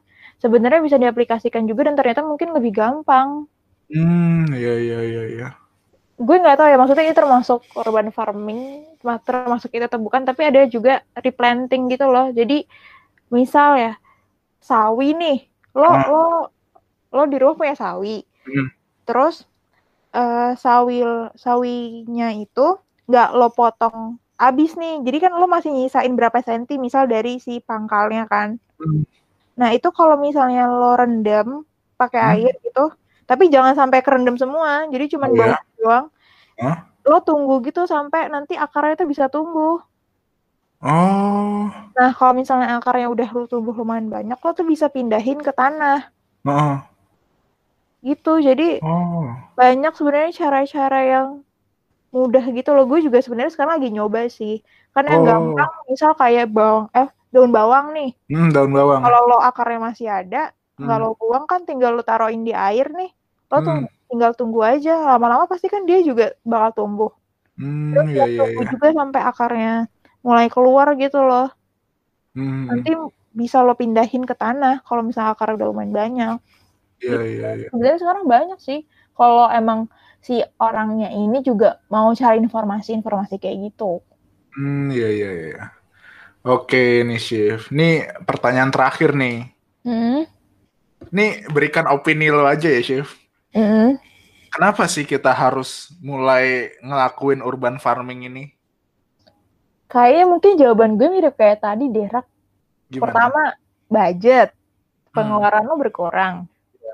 sebenarnya 0.44 0.84
bisa 0.84 1.00
diaplikasikan 1.00 1.64
juga 1.64 1.88
dan 1.88 1.96
ternyata 1.96 2.28
mungkin 2.28 2.52
lebih 2.52 2.76
gampang. 2.76 3.48
Hmm, 3.88 4.52
iya 4.52 4.76
iya 4.76 5.00
iya 5.00 5.24
iya. 5.32 5.48
Gue 6.20 6.44
nggak 6.44 6.60
tahu 6.60 6.68
ya 6.68 6.76
maksudnya 6.76 7.08
ini 7.08 7.16
termasuk 7.16 7.64
urban 7.72 8.12
farming, 8.12 8.84
termasuk 9.00 9.72
itu 9.72 9.88
atau 9.88 9.96
bukan, 10.04 10.28
tapi 10.28 10.44
ada 10.44 10.68
juga 10.68 11.08
replanting 11.16 11.88
gitu 11.88 12.04
loh. 12.12 12.36
Jadi 12.36 12.68
misal 13.32 13.80
ya 13.80 13.94
sawi 14.60 15.16
nih, 15.16 15.40
lo 15.72 15.88
hmm. 15.88 16.06
lo 16.12 16.26
lo 17.12 17.24
di 17.28 17.38
rumah 17.38 17.56
punya 17.60 17.76
sawi 17.76 18.24
hmm. 18.48 18.68
terus 19.06 19.46
uh, 20.16 20.56
sawil 20.56 21.32
sawinya 21.36 22.32
itu 22.36 22.80
nggak 23.08 23.30
lo 23.36 23.52
potong 23.52 24.18
abis 24.40 24.74
nih 24.80 25.04
jadi 25.06 25.30
kan 25.30 25.32
lo 25.38 25.46
masih 25.46 25.70
nyisain 25.70 26.12
berapa 26.16 26.40
senti 26.42 26.80
misal 26.80 27.06
dari 27.06 27.38
si 27.38 27.60
pangkalnya 27.62 28.26
kan 28.26 28.58
hmm. 28.80 29.04
nah 29.60 29.70
itu 29.76 29.92
kalau 29.92 30.18
misalnya 30.18 30.66
lo 30.72 30.96
rendam 30.96 31.68
pakai 32.00 32.20
hmm. 32.20 32.32
air 32.34 32.54
gitu 32.64 32.86
tapi 33.28 33.48
jangan 33.52 33.78
sampai 33.78 34.00
kerendam 34.02 34.40
semua 34.40 34.88
jadi 34.90 35.12
cuma 35.12 35.30
oh, 35.30 35.36
bawah 35.36 35.60
ya? 35.60 35.60
doang 35.78 36.06
huh? 36.60 36.78
lo 37.06 37.18
tunggu 37.22 37.62
gitu 37.68 37.86
sampai 37.86 38.32
nanti 38.32 38.56
akarnya 38.56 38.98
itu 38.98 39.06
bisa 39.06 39.28
tumbuh 39.28 39.84
Oh. 40.82 41.70
Nah, 41.70 42.10
kalau 42.18 42.34
misalnya 42.34 42.82
akarnya 42.82 43.06
udah 43.06 43.30
tumbuh 43.46 43.70
lumayan 43.70 44.10
banyak, 44.10 44.34
lo 44.34 44.50
tuh 44.50 44.66
bisa 44.66 44.90
pindahin 44.90 45.38
ke 45.38 45.54
tanah. 45.54 46.10
Oh. 46.42 46.82
Gitu. 48.02 48.34
Jadi 48.42 48.82
oh. 48.82 49.30
banyak 49.54 49.94
sebenarnya 49.94 50.32
cara-cara 50.34 51.00
yang 51.06 51.28
mudah 52.12 52.44
gitu 52.52 52.76
loh. 52.76 52.86
Gue 52.86 53.00
juga 53.06 53.22
sebenarnya 53.24 53.54
sekarang 53.54 53.80
lagi 53.80 53.90
nyoba 53.94 54.28
sih. 54.28 54.60
Karena 54.92 55.10
oh. 55.10 55.16
yang 55.16 55.26
gampang, 55.26 55.72
misal 55.88 56.12
kayak 56.18 56.52
bawang, 56.52 56.92
eh 56.92 57.08
daun 57.32 57.52
bawang 57.56 57.96
nih. 57.96 58.12
Hmm, 58.28 58.52
daun 58.52 58.72
bawang. 58.76 59.00
Kalau 59.00 59.20
lo 59.32 59.38
akarnya 59.40 59.80
masih 59.80 60.08
ada, 60.12 60.52
hmm. 60.76 60.88
kalau 60.90 61.16
buang 61.16 61.48
kan 61.48 61.64
tinggal 61.64 61.96
lo 61.96 62.04
taruhin 62.04 62.44
di 62.44 62.52
air 62.52 62.92
nih. 62.92 63.12
Lo 63.48 63.64
hmm. 63.64 63.88
tinggal 64.12 64.32
tunggu 64.36 64.60
aja. 64.66 65.16
Lama-lama 65.16 65.48
pasti 65.48 65.72
kan 65.72 65.88
dia 65.88 66.04
juga 66.04 66.36
bakal 66.44 66.84
tumbuh. 66.84 67.12
Hmm, 67.56 67.96
Terus 67.96 68.10
iya, 68.12 68.26
iya, 68.28 68.46
iya. 68.58 68.66
juga 68.68 68.88
sampai 68.92 69.22
akarnya 69.22 69.74
mulai 70.26 70.48
keluar 70.52 70.94
gitu 71.00 71.20
loh. 71.24 71.50
Hmm. 72.36 72.68
Nanti 72.68 72.92
bisa 73.32 73.64
lo 73.64 73.76
pindahin 73.80 74.28
ke 74.28 74.36
tanah 74.36 74.84
kalau 74.84 75.08
misalnya 75.08 75.32
akar 75.36 75.56
udah 75.56 75.68
lumayan 75.72 75.96
banyak. 75.96 76.36
Iya 77.02 77.22
iya 77.26 77.50
iya. 77.58 77.68
Sebenarnya 77.74 78.00
sekarang 78.00 78.26
banyak 78.30 78.60
sih. 78.62 78.80
Kalau 79.18 79.50
emang 79.50 79.90
si 80.22 80.40
orangnya 80.62 81.10
ini 81.10 81.42
juga 81.42 81.82
mau 81.90 82.14
cari 82.14 82.38
informasi-informasi 82.40 83.42
kayak 83.42 83.58
gitu. 83.74 84.06
Hmm 84.54 84.94
iya 84.94 85.10
iya 85.10 85.32
iya. 85.34 85.64
Oke 86.46 87.02
nih 87.06 87.22
Chef. 87.22 87.70
Nih 87.74 88.06
pertanyaan 88.26 88.70
terakhir 88.70 89.18
nih. 89.18 89.50
Hmm. 89.82 90.26
Nih 91.10 91.46
berikan 91.50 91.90
opini 91.90 92.30
lo 92.30 92.46
aja 92.46 92.70
ya 92.70 92.82
Chef. 92.82 93.10
Hmm. 93.52 93.98
Kenapa 94.52 94.84
sih 94.92 95.08
kita 95.08 95.32
harus 95.32 95.96
mulai 96.04 96.76
ngelakuin 96.84 97.40
urban 97.40 97.80
farming 97.80 98.28
ini? 98.28 98.44
Kayaknya 99.88 100.26
mungkin 100.28 100.52
jawaban 100.60 100.96
gue 100.96 101.08
mirip 101.08 101.36
kayak 101.36 101.64
tadi 101.64 101.88
deh, 101.88 102.08
Rak. 102.08 102.28
Pertama, 103.00 103.56
budget. 103.88 104.56
Pengeluaran 105.12 105.68
hmm. 105.68 105.72
lo 105.72 105.76
berkurang, 105.76 106.36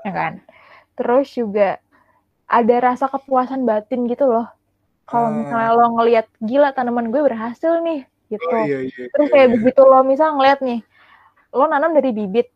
ya. 0.04 0.12
kan? 0.12 0.32
Terus 0.98 1.26
juga 1.32 1.78
ada 2.48 2.76
rasa 2.80 3.06
kepuasan 3.08 3.64
batin 3.64 4.06
gitu 4.06 4.28
loh. 4.28 4.46
Kalau 5.08 5.32
hmm. 5.32 5.36
misalnya 5.44 5.70
lo 5.72 5.86
ngelihat 5.96 6.26
gila 6.42 6.68
tanaman 6.76 7.08
gue 7.08 7.22
berhasil 7.24 7.80
nih, 7.80 8.04
gitu. 8.28 8.44
Oh, 8.52 8.64
iya, 8.64 8.84
iya, 8.84 9.04
Terus 9.08 9.28
kayak 9.32 9.48
iya. 9.48 9.54
begitu 9.56 9.80
lo 9.82 10.00
misal 10.04 10.36
ngeliat 10.36 10.60
nih, 10.60 10.80
lo 11.56 11.64
nanam 11.64 11.96
dari 11.96 12.10
bibit 12.12 12.48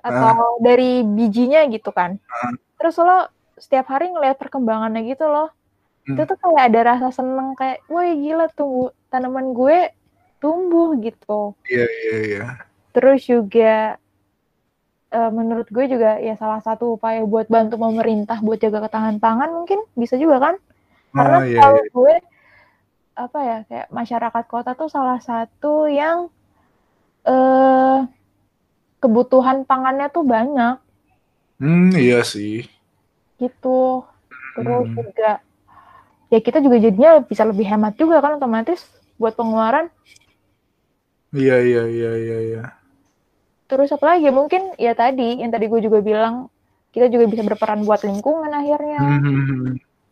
atau 0.00 0.58
uh. 0.58 0.62
dari 0.62 1.02
bijinya 1.02 1.66
gitu 1.66 1.90
kan. 1.90 2.14
Uh. 2.30 2.54
Terus 2.78 2.94
lo 3.02 3.26
setiap 3.56 3.88
hari 3.88 4.12
ngelihat 4.12 4.36
perkembangannya 4.36 5.02
gitu 5.08 5.26
loh 5.26 5.48
hmm. 6.06 6.14
itu 6.14 6.22
tuh 6.28 6.38
kayak 6.38 6.62
ada 6.72 6.80
rasa 6.94 7.08
seneng 7.10 7.56
kayak 7.58 7.82
wah 7.90 8.06
gila 8.06 8.46
tunggu 8.54 8.94
tanaman 9.10 9.56
gue 9.56 9.90
tumbuh 10.38 10.94
gitu 11.02 11.56
iya 11.66 11.86
iya 11.88 12.16
iya 12.22 12.46
terus 12.94 13.24
juga 13.26 13.96
uh, 15.12 15.30
menurut 15.30 15.68
gue 15.70 15.84
juga 15.86 16.18
ya 16.18 16.34
salah 16.40 16.62
satu 16.64 16.98
upaya 16.98 17.22
buat 17.22 17.46
bantu 17.46 17.78
pemerintah 17.78 18.40
buat 18.42 18.58
jaga 18.58 18.86
ketahanan 18.86 19.20
pangan 19.22 19.50
mungkin 19.52 19.82
bisa 19.94 20.18
juga 20.18 20.40
kan 20.40 20.54
karena 21.16 21.38
oh, 21.38 21.44
iya, 21.46 21.60
kalau 21.60 21.80
iya. 21.82 21.92
gue 21.92 22.14
apa 23.16 23.38
ya 23.40 23.58
kayak 23.64 23.88
masyarakat 23.88 24.44
kota 24.44 24.70
tuh 24.76 24.92
salah 24.92 25.16
satu 25.24 25.88
yang 25.88 26.28
uh, 27.24 28.04
kebutuhan 29.00 29.64
pangannya 29.64 30.12
tuh 30.12 30.24
banyak. 30.24 30.76
Hmm, 31.56 31.88
iya 31.96 32.20
sih. 32.20 32.68
Gitu. 33.40 34.04
Terus 34.56 34.86
hmm. 34.92 34.96
juga 35.00 35.40
ya 36.28 36.38
kita 36.44 36.60
juga 36.60 36.76
jadinya 36.76 37.24
bisa 37.24 37.48
lebih 37.48 37.64
hemat 37.64 37.96
juga 37.96 38.20
kan 38.20 38.36
otomatis 38.36 38.84
buat 39.16 39.32
pengeluaran. 39.32 39.88
Iya 41.32 41.56
iya 41.64 41.82
iya 41.88 42.12
iya 42.16 42.38
iya. 42.52 42.64
Terus 43.66 43.90
apa 43.90 44.14
lagi? 44.14 44.30
Mungkin 44.30 44.78
ya 44.78 44.94
tadi 44.94 45.42
yang 45.42 45.50
tadi 45.50 45.66
gue 45.66 45.80
juga 45.82 45.98
bilang 46.02 46.50
kita 46.94 47.12
juga 47.12 47.28
bisa 47.28 47.42
berperan 47.44 47.84
buat 47.84 48.00
lingkungan 48.06 48.50
akhirnya. 48.50 49.00
Mm-hmm. 49.02 49.62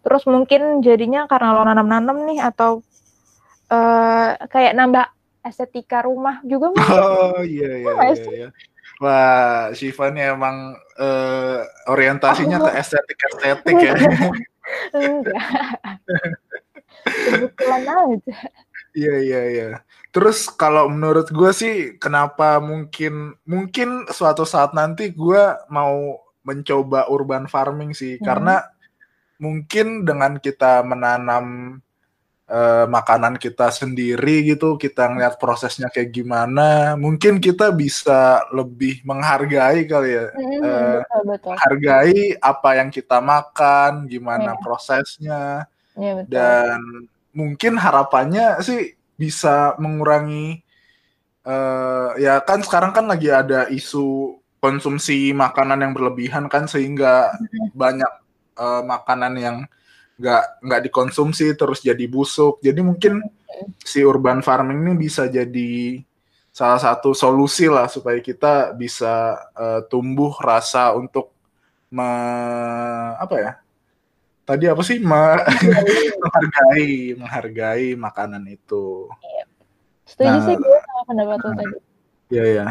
Terus 0.05 0.23
mungkin 0.29 0.85
jadinya 0.85 1.25
karena 1.25 1.57
lo 1.57 1.65
nanam-nanam 1.65 2.29
nih 2.29 2.45
atau 2.45 2.85
uh, 3.73 4.37
kayak 4.53 4.77
nambah 4.77 5.07
estetika 5.45 6.05
rumah 6.05 6.45
juga 6.45 6.75
mungkin. 6.75 7.01
Oh 7.35 7.41
iya 7.41 7.71
iya 7.81 7.93
iya. 7.93 8.25
iya. 8.33 8.49
Wah, 9.03 9.75
Shiva 9.75 10.15
nih 10.15 10.39
emang 10.39 10.79
uh, 11.03 11.61
orientasinya 11.91 12.63
oh. 12.63 12.71
ke 12.71 12.71
estetik-estetik 12.79 13.77
ya. 13.91 13.95
Enggak. 14.95 15.43
Kebetulan 17.27 17.83
aja. 17.85 18.35
Iya 18.95 19.15
iya 19.19 19.41
iya. 19.51 19.69
Terus 20.15 20.47
kalau 20.55 20.87
menurut 20.87 21.27
gue 21.35 21.51
sih 21.51 21.99
kenapa 21.99 22.63
mungkin 22.63 23.35
mungkin 23.43 24.07
suatu 24.07 24.47
saat 24.47 24.71
nanti 24.71 25.11
gue 25.11 25.43
mau 25.67 26.23
mencoba 26.47 27.11
urban 27.11 27.51
farming 27.51 27.91
sih 27.91 28.17
hmm. 28.21 28.25
karena 28.25 28.63
mungkin 29.43 30.07
dengan 30.07 30.39
kita 30.39 30.87
menanam 30.87 31.77
uh, 32.47 32.87
makanan 32.87 33.41
kita 33.41 33.73
sendiri 33.73 34.47
gitu 34.47 34.77
kita 34.79 35.11
ngeliat 35.11 35.41
prosesnya 35.41 35.91
kayak 35.91 36.15
gimana 36.15 36.95
mungkin 36.95 37.41
kita 37.41 37.73
bisa 37.75 38.45
lebih 38.55 39.03
menghargai 39.03 39.89
kali 39.89 40.11
ya 40.21 40.27
hmm, 40.31 40.61
uh, 40.63 41.01
betul, 41.03 41.23
betul. 41.27 41.55
hargai 41.59 42.19
apa 42.39 42.71
yang 42.79 42.89
kita 42.93 43.19
makan 43.19 44.07
gimana 44.07 44.55
yeah. 44.55 44.61
prosesnya 44.63 45.43
yeah, 45.99 46.15
betul. 46.21 46.31
dan 46.31 46.81
mungkin 47.35 47.77
harapannya 47.77 48.63
sih 48.63 48.95
bisa 49.15 49.75
mengurangi 49.79 50.63
uh, 51.47 52.15
ya 52.19 52.41
kan 52.43 52.63
sekarang 52.63 52.95
kan 52.95 53.07
lagi 53.07 53.31
ada 53.31 53.69
isu 53.71 54.39
konsumsi 54.59 55.31
makanan 55.37 55.85
yang 55.85 55.93
berlebihan 55.93 56.49
kan 56.49 56.65
sehingga 56.65 57.37
mm-hmm. 57.37 57.77
banyak 57.77 58.13
uh, 58.57 58.83
makanan 58.83 59.35
yang 59.37 59.57
nggak 60.15 60.45
nggak 60.63 60.83
dikonsumsi 60.89 61.53
terus 61.59 61.83
jadi 61.83 62.07
busuk 62.09 62.63
jadi 62.65 62.81
mungkin 62.81 63.21
mm-hmm. 63.21 63.85
si 63.85 64.01
urban 64.01 64.41
farming 64.41 64.81
ini 64.89 64.95
bisa 64.97 65.29
jadi 65.29 66.01
salah 66.55 66.79
satu 66.79 67.13
solusi 67.13 67.67
lah 67.67 67.91
supaya 67.91 68.23
kita 68.23 68.79
bisa 68.79 69.43
uh, 69.59 69.83
tumbuh 69.91 70.31
rasa 70.39 70.95
untuk 70.95 71.35
me, 71.91 72.07
apa 73.19 73.37
ya 73.39 73.53
tadi 74.45 74.69
apa 74.69 74.83
sih 74.85 75.01
Ma 75.01 75.41
menghargai 76.23 77.17
menghargai 77.17 77.89
makanan 77.97 78.45
itu. 78.49 79.09
Iya. 79.21 79.45
Setuju 80.05 80.29
nah, 80.29 80.45
sih 80.45 80.55
gue 80.61 80.79
sama 80.85 81.03
pendapat 81.09 81.39
nah, 81.41 81.55
tadi. 81.57 81.77
Iya 82.29 82.45
ya. 82.45 82.69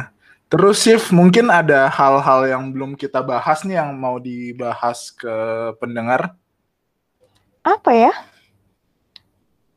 Terus 0.53 0.85
Sif, 0.85 1.09
mungkin 1.09 1.49
ada 1.49 1.89
hal-hal 1.89 2.45
yang 2.45 2.69
belum 2.69 2.93
kita 2.93 3.25
bahas 3.25 3.65
nih 3.65 3.81
yang 3.81 3.89
mau 3.97 4.21
dibahas 4.21 5.09
ke 5.09 5.33
pendengar. 5.81 6.37
Apa 7.65 7.89
ya? 7.89 8.13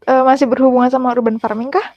E, 0.04 0.12
masih 0.20 0.44
berhubungan 0.44 0.92
sama 0.92 1.16
urban 1.16 1.40
farming 1.40 1.72
kah? 1.72 1.96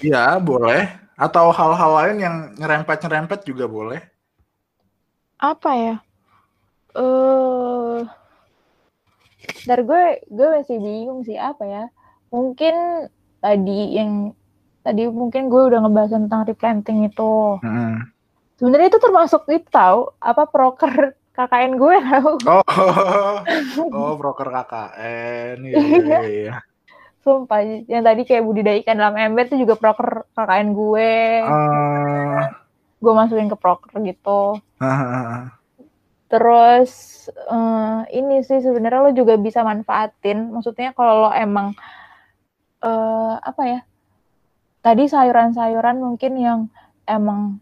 Iya, 0.00 0.40
boleh. 0.40 0.88
Atau 1.20 1.52
hal-hal 1.52 1.90
lain 2.00 2.16
yang 2.16 2.36
nyerempet-nyerempet 2.56 3.44
juga 3.44 3.68
boleh. 3.68 4.00
Apa 5.36 5.70
ya? 5.76 5.96
Eh 6.96 7.04
uh 7.04 8.23
dari 9.64 9.82
gue 9.82 10.02
gue 10.28 10.48
masih 10.60 10.76
bingung 10.80 11.20
sih 11.24 11.38
apa 11.38 11.64
ya 11.64 11.84
mungkin 12.28 13.08
tadi 13.40 13.80
yang 13.96 14.34
tadi 14.84 15.08
mungkin 15.08 15.48
gue 15.48 15.62
udah 15.72 15.80
ngebahas 15.84 16.12
tentang 16.12 16.44
replanting 16.44 17.08
itu 17.08 17.60
hmm. 17.64 18.04
sebenarnya 18.60 18.88
itu 18.92 19.00
termasuk 19.00 19.42
itu 19.48 19.68
tahu 19.72 20.12
apa 20.20 20.44
proker 20.48 21.16
KKN 21.34 21.72
gue 21.80 21.96
tahu 22.04 22.30
oh 22.52 22.62
oh 23.92 24.12
proker 24.20 24.48
KKN 24.52 25.56
iya 25.64 25.76
iya, 25.76 25.98
iya. 25.98 26.20
iya. 26.24 26.56
Sumpah, 27.24 27.64
yang 27.88 28.04
tadi 28.04 28.28
kayak 28.28 28.44
budidaya 28.44 28.76
ikan 28.84 29.00
dalam 29.00 29.16
ember 29.16 29.48
itu 29.48 29.56
juga 29.56 29.80
proker 29.80 30.28
KKN 30.36 30.76
gue. 30.76 31.12
Uh... 31.40 32.36
Gue 33.00 33.12
masukin 33.16 33.48
ke 33.48 33.56
proker 33.56 33.96
gitu. 34.04 34.60
Terus 36.28 36.90
uh, 37.48 38.02
ini 38.10 38.40
sih 38.42 38.60
sebenarnya 38.64 39.00
lo 39.04 39.12
juga 39.12 39.36
bisa 39.36 39.62
manfaatin. 39.62 40.50
Maksudnya 40.50 40.96
kalau 40.96 41.28
lo 41.28 41.30
emang 41.30 41.76
uh, 42.82 43.36
apa 43.38 43.62
ya? 43.64 43.80
Tadi 44.84 45.08
sayuran-sayuran 45.08 45.96
mungkin 45.96 46.32
yang 46.36 46.60
emang 47.08 47.60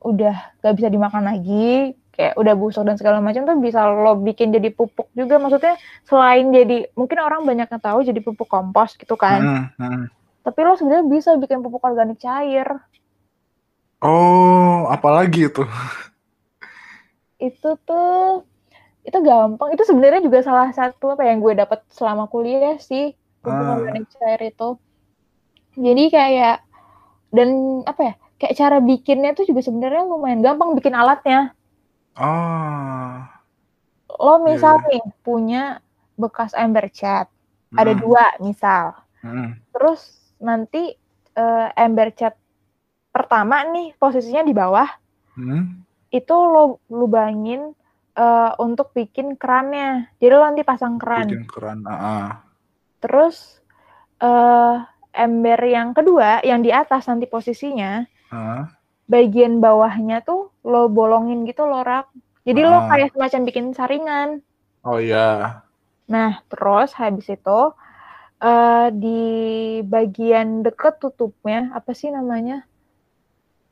udah 0.00 0.56
gak 0.64 0.74
bisa 0.80 0.88
dimakan 0.88 1.28
lagi, 1.28 1.92
kayak 2.12 2.36
udah 2.36 2.54
busuk 2.54 2.84
dan 2.84 3.00
segala 3.00 3.24
macam 3.24 3.48
tuh 3.48 3.56
bisa 3.56 3.88
lo 3.88 4.20
bikin 4.20 4.52
jadi 4.52 4.68
pupuk 4.68 5.08
juga 5.16 5.40
maksudnya 5.40 5.80
selain 6.04 6.52
jadi 6.52 6.92
mungkin 6.92 7.18
orang 7.24 7.48
banyak 7.48 7.72
yang 7.72 7.82
tahu 7.82 8.04
jadi 8.04 8.20
pupuk 8.20 8.46
kompos 8.46 9.00
gitu 9.00 9.16
kan 9.16 9.40
hmm, 9.40 9.64
hmm. 9.80 10.04
tapi 10.44 10.58
lo 10.60 10.76
sebenarnya 10.76 11.08
bisa 11.08 11.32
bikin 11.40 11.64
pupuk 11.64 11.80
organik 11.80 12.20
cair 12.20 12.68
oh 14.04 14.92
apalagi 14.92 15.48
itu 15.48 15.64
itu 17.42 17.74
tuh 17.82 18.46
itu 19.02 19.18
gampang 19.18 19.74
itu 19.74 19.82
sebenarnya 19.82 20.22
juga 20.22 20.46
salah 20.46 20.70
satu 20.70 21.18
apa 21.18 21.26
yang 21.26 21.42
gue 21.42 21.58
dapat 21.58 21.82
selama 21.90 22.30
kuliah 22.30 22.78
sih 22.78 23.18
pupuk 23.42 23.82
ah. 23.82 24.06
cair 24.14 24.40
itu 24.46 24.78
jadi 25.74 26.04
kayak 26.06 26.56
dan 27.34 27.82
apa 27.82 28.00
ya 28.00 28.14
kayak 28.38 28.54
cara 28.54 28.78
bikinnya 28.78 29.34
tuh 29.34 29.42
juga 29.48 29.66
sebenarnya 29.66 30.06
lumayan 30.06 30.44
gampang 30.44 30.78
bikin 30.78 30.94
alatnya 30.94 31.50
oh 32.14 33.26
lo 34.22 34.34
misal 34.46 34.78
yeah. 34.86 34.88
nih 34.94 35.02
punya 35.26 35.62
bekas 36.14 36.54
ember 36.54 36.86
cat 36.94 37.26
hmm. 37.74 37.78
ada 37.82 37.92
dua 37.98 38.24
misal 38.38 38.94
hmm. 39.26 39.58
terus 39.74 40.30
nanti 40.38 40.94
uh, 41.34 41.74
ember 41.74 42.14
cat 42.14 42.38
pertama 43.10 43.66
nih 43.66 43.98
posisinya 43.98 44.46
di 44.46 44.54
bawah 44.54 44.86
hmm. 45.34 45.82
Itu 46.12 46.36
lo 46.36 46.84
lubangin 46.92 47.72
uh, 48.16 48.52
untuk 48.60 48.92
bikin 48.92 49.40
kerannya 49.40 50.12
jadi 50.20 50.36
lo 50.36 50.44
nanti 50.44 50.62
pasang 50.62 51.00
keran 51.00 51.26
bikin 51.26 51.48
keran 51.48 51.78
uh 51.88 51.92
-uh. 51.92 52.26
terus 53.00 53.64
uh, 54.20 54.84
ember 55.16 55.60
yang 55.64 55.96
kedua 55.96 56.44
yang 56.44 56.60
di 56.60 56.68
atas 56.68 57.08
nanti 57.08 57.24
posisinya 57.24 58.04
huh? 58.28 58.68
bagian 59.08 59.58
bawahnya 59.58 60.20
tuh 60.20 60.52
lo 60.68 60.92
bolongin 60.92 61.48
gitu 61.48 61.64
lo 61.64 61.80
rak 61.80 62.12
jadi 62.44 62.60
uh. 62.60 62.68
lo 62.68 62.78
kayak 62.92 63.10
semacam 63.16 63.40
bikin 63.48 63.66
saringan 63.72 64.28
oh 64.84 65.00
iya 65.00 65.64
nah 66.04 66.44
terus 66.52 66.92
habis 67.00 67.24
itu 67.32 67.60
uh, 68.42 68.88
di 68.92 69.80
bagian 69.88 70.60
deket 70.60 71.00
tutupnya 71.00 71.72
apa 71.72 71.96
sih 71.96 72.12
namanya 72.12 72.68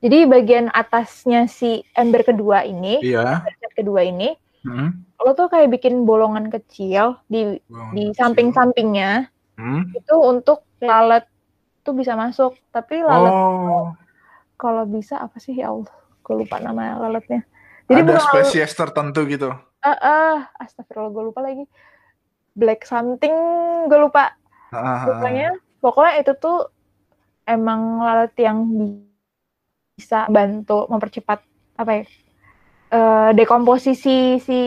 jadi 0.01 0.25
bagian 0.25 0.67
atasnya 0.73 1.45
si 1.47 1.85
ember 1.93 2.25
kedua 2.25 2.65
ini 2.65 3.05
iya. 3.05 3.45
ember 3.45 3.73
kedua 3.77 4.01
ini 4.05 4.33
hmm. 4.65 5.21
lo 5.21 5.33
tuh 5.37 5.53
kayak 5.53 5.77
bikin 5.77 6.09
bolongan 6.09 6.49
kecil 6.49 7.21
di 7.29 7.61
bolongan 7.69 7.95
di 7.95 8.05
samping-sampingnya 8.17 9.29
hmm. 9.61 9.97
itu 9.97 10.15
untuk 10.17 10.65
lalat 10.81 11.29
tuh 11.85 11.93
bisa 11.93 12.17
masuk 12.17 12.57
tapi 12.73 13.05
lalat 13.05 13.33
oh. 13.33 13.93
kalau 14.57 14.85
bisa 14.89 15.21
apa 15.21 15.37
sih 15.41 15.57
ya 15.57 15.73
Allah 15.73 15.93
gue 16.25 16.35
lupa 16.37 16.61
nama 16.61 16.97
lalatnya 16.97 17.45
jadi 17.89 18.05
ada 18.05 18.21
spesies 18.21 18.73
tertentu 18.73 19.25
gitu 19.29 19.53
ah 19.81 19.89
uh, 19.89 19.97
uh, 19.97 20.37
astagfirullah 20.61 21.13
gue 21.13 21.25
lupa 21.33 21.41
lagi 21.45 21.65
black 22.57 22.85
something 22.85 23.33
gue 23.89 23.99
lupa 24.01 24.37
uh, 24.73 25.05
pokoknya 25.09 25.57
pokoknya 25.81 26.13
itu 26.21 26.33
tuh 26.37 26.69
emang 27.49 28.05
lalat 28.05 28.35
yang 28.37 28.69
bisa 30.01 30.25
bantu 30.33 30.89
mempercepat 30.89 31.45
apa 31.77 31.91
ya 31.93 32.05
uh, 32.97 33.31
dekomposisi 33.37 34.41
si 34.41 34.61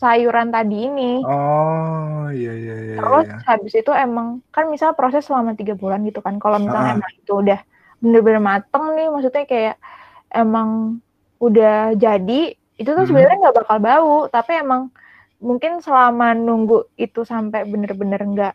sayuran 0.00 0.48
tadi 0.48 0.88
ini. 0.88 1.12
Oh 1.20 2.32
iya 2.32 2.56
iya 2.56 2.74
iya. 2.80 2.96
Terus 2.96 3.26
iya. 3.28 3.36
habis 3.44 3.72
itu 3.76 3.92
emang 3.92 4.40
kan 4.48 4.72
misal 4.72 4.96
proses 4.96 5.28
selama 5.28 5.52
tiga 5.52 5.76
bulan 5.76 6.00
gitu 6.08 6.24
kan. 6.24 6.40
Kalau 6.40 6.56
misalnya 6.56 6.96
emang 6.96 7.12
itu 7.20 7.32
udah 7.36 7.60
bener-bener 8.00 8.40
mateng 8.40 8.96
nih, 8.96 9.12
maksudnya 9.12 9.44
kayak 9.44 9.76
emang 10.32 11.00
udah 11.36 11.92
jadi, 12.00 12.56
itu 12.80 12.88
tuh 12.88 13.04
hmm. 13.04 13.08
sebenarnya 13.12 13.36
nggak 13.44 13.56
bakal 13.60 13.76
bau. 13.76 14.16
Tapi 14.32 14.52
emang 14.56 14.88
mungkin 15.36 15.84
selama 15.84 16.32
nunggu 16.32 16.96
itu 16.96 17.28
sampai 17.28 17.68
bener-bener 17.68 18.24
nggak 18.24 18.54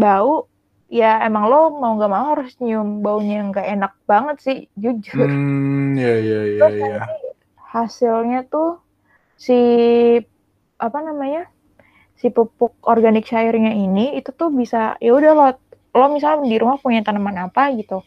bau, 0.00 0.48
ya 0.92 1.24
emang 1.24 1.48
lo 1.48 1.72
mau 1.80 1.96
nggak 1.96 2.12
mau 2.12 2.36
harus 2.36 2.52
nyium 2.60 3.00
baunya 3.00 3.40
nggak 3.48 3.64
enak 3.64 3.92
banget 4.04 4.36
sih, 4.44 4.58
jujur. 4.76 5.24
Hmm, 5.24 5.96
iya 5.96 6.20
iya 6.20 6.40
iya. 6.44 6.66
iya. 6.68 6.96
Hasilnya 7.72 8.44
tuh 8.44 8.76
si 9.40 9.56
apa 10.76 10.98
namanya 11.00 11.48
si 12.20 12.28
pupuk 12.30 12.78
organik 12.86 13.26
cairnya 13.26 13.74
ini 13.74 14.14
itu 14.20 14.30
tuh 14.30 14.52
bisa 14.54 14.94
ya 15.02 15.10
udah 15.16 15.32
lo 15.34 15.46
lo 15.96 16.06
misalnya 16.14 16.46
di 16.46 16.56
rumah 16.62 16.78
punya 16.78 17.02
tanaman 17.02 17.50
apa 17.50 17.74
gitu 17.74 18.06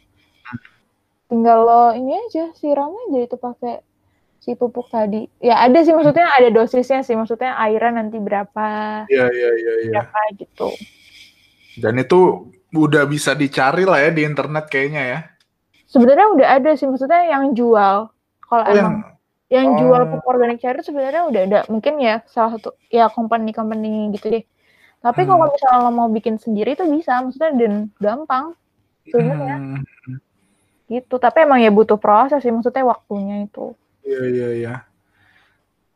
tinggal 1.27 1.67
lo 1.67 1.83
ini 1.91 2.15
aja 2.15 2.55
siram 2.55 2.95
aja 2.95 3.19
itu 3.27 3.35
pakai 3.35 3.83
si 4.39 4.55
pupuk 4.55 4.87
tadi 4.87 5.27
ya 5.43 5.59
ada 5.59 5.83
sih 5.83 5.91
maksudnya 5.91 6.31
ada 6.31 6.47
dosisnya 6.53 7.03
sih 7.03 7.19
maksudnya 7.19 7.59
airan 7.59 7.99
nanti 7.99 8.21
berapa 8.21 8.67
ya 9.11 9.25
ya 9.27 9.49
ya 9.57 9.73
ya 9.89 9.91
berapa 9.99 10.19
gitu 10.39 10.69
dan 11.83 11.99
itu 11.99 12.47
udah 12.75 13.07
bisa 13.07 13.31
dicari 13.31 13.87
lah 13.87 14.03
ya 14.03 14.11
di 14.11 14.27
internet 14.27 14.67
kayaknya 14.67 15.03
ya 15.07 15.19
sebenarnya 15.87 16.27
udah 16.35 16.47
ada 16.59 16.71
sih 16.75 16.85
maksudnya 16.85 17.23
yang 17.31 17.55
jual 17.55 18.11
kalau 18.43 18.63
oh, 18.63 18.71
emang 18.71 18.75
yang 18.75 19.15
yang 19.45 19.77
oh. 19.77 19.77
jual 19.77 20.01
pupuk 20.09 20.25
organik 20.25 20.57
cair 20.57 20.77
itu 20.77 20.89
sebenarnya 20.89 21.23
udah 21.29 21.41
ada 21.45 21.59
mungkin 21.69 22.01
ya 22.01 22.25
salah 22.25 22.57
satu 22.57 22.73
ya 22.89 23.07
company-company 23.13 24.09
gitu 24.17 24.33
deh. 24.33 24.43
Tapi 25.05 25.21
hmm. 25.21 25.29
kalau 25.29 25.45
misalnya 25.53 25.79
lo 25.85 25.91
mau 25.93 26.09
bikin 26.09 26.41
sendiri 26.41 26.73
itu 26.73 26.81
bisa, 26.89 27.21
maksudnya 27.21 27.53
dan 27.53 27.73
gampang 28.01 28.57
sebenarnya. 29.05 29.57
Hmm. 29.61 30.17
Gitu, 30.89 31.15
tapi 31.21 31.45
emang 31.45 31.61
ya 31.61 31.69
butuh 31.69 32.01
proses 32.01 32.41
sih, 32.41 32.49
maksudnya 32.49 32.81
waktunya 32.89 33.45
itu. 33.45 33.77
Iya 34.01 34.21
iya 34.25 34.47
iya. 34.57 34.75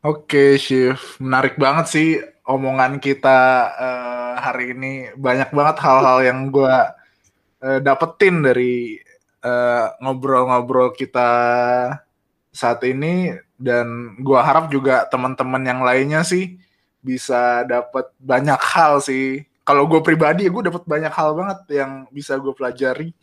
Oke, 0.06 0.54
Shift. 0.54 1.18
Menarik 1.18 1.58
banget 1.58 1.86
sih 1.90 2.08
omongan 2.50 2.98
kita 2.98 3.38
uh, 3.78 4.34
hari 4.42 4.74
ini. 4.74 5.14
Banyak 5.14 5.54
banget 5.54 5.76
hal-hal 5.78 6.18
yang 6.26 6.50
gue 6.50 6.76
uh, 7.62 7.78
dapetin 7.80 8.42
dari 8.42 8.98
eh, 9.40 9.86
ngobrol-ngobrol 10.04 10.92
uh, 10.92 10.96
kita 10.96 11.30
saat 12.50 12.82
ini 12.84 13.32
dan 13.56 14.18
gua 14.20 14.42
harap 14.42 14.68
juga 14.68 15.06
teman-teman 15.06 15.62
yang 15.64 15.80
lainnya 15.80 16.20
sih 16.26 16.58
bisa 17.00 17.64
dapat 17.64 18.12
banyak 18.20 18.60
hal 18.60 19.00
sih. 19.00 19.46
Kalau 19.64 19.86
gue 19.86 20.02
pribadi 20.02 20.50
gue 20.50 20.62
dapat 20.66 20.82
banyak 20.84 21.12
hal 21.14 21.32
banget 21.38 21.60
yang 21.72 22.04
bisa 22.10 22.36
gue 22.36 22.52
pelajari 22.52 23.14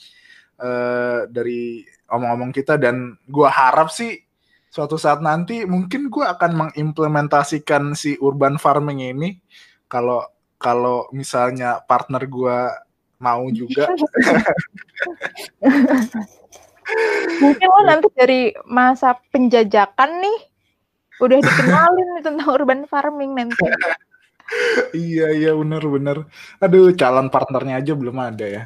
uh, 0.63 1.28
dari 1.28 1.84
omong-omong 2.08 2.56
kita 2.56 2.80
dan 2.80 3.20
gue 3.28 3.50
harap 3.52 3.92
sih 3.92 4.27
suatu 4.68 5.00
saat 5.00 5.24
nanti 5.24 5.64
mungkin 5.64 6.12
gue 6.12 6.26
akan 6.26 6.52
mengimplementasikan 6.68 7.96
si 7.96 8.20
urban 8.20 8.60
farming 8.60 9.04
ini 9.04 9.30
kalau 9.88 10.24
kalau 10.60 11.08
misalnya 11.16 11.80
partner 11.86 12.26
gue 12.28 12.58
mau 13.18 13.48
juga 13.50 13.88
Mungkin 17.44 17.68
lo 17.68 17.82
nanti 17.84 18.08
dari 18.16 18.56
masa 18.64 19.20
penjajakan 19.32 20.24
nih 20.24 20.38
udah 21.20 21.38
dikenalin 21.44 22.08
nih 22.16 22.24
tentang 22.24 22.48
urban 22.48 22.82
farming 22.88 23.36
nanti. 23.36 23.68
iya 24.96 25.36
iya 25.36 25.52
benar 25.52 25.84
benar. 25.84 26.18
Aduh 26.64 26.96
calon 26.96 27.28
partnernya 27.28 27.84
aja 27.84 27.92
belum 27.92 28.16
ada 28.16 28.46
ya. 28.48 28.64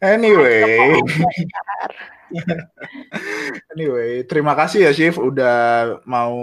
Anyway. 0.00 0.96
anyway, 3.74 4.22
terima 4.24 4.52
kasih 4.52 4.88
ya 4.88 4.92
Chief 4.92 5.16
udah 5.16 5.98
mau 6.04 6.36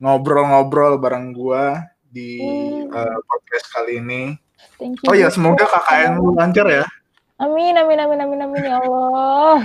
ngobrol-ngobrol 0.00 1.00
bareng 1.00 1.32
gua 1.32 1.84
di 2.08 2.40
hmm. 2.40 2.92
uh, 2.92 3.18
podcast 3.24 3.66
kali 3.72 4.00
ini. 4.00 4.22
Thank 4.76 5.00
you. 5.04 5.08
Oh 5.08 5.16
ya, 5.16 5.28
semoga 5.32 5.64
KKN 5.64 6.20
lu 6.20 6.36
lancar 6.36 6.66
ya. 6.68 6.84
Amin, 7.36 7.76
amin, 7.76 8.00
amin, 8.00 8.18
amin, 8.24 8.40
amin 8.48 8.62
ya 8.64 8.80
Allah. 8.80 9.60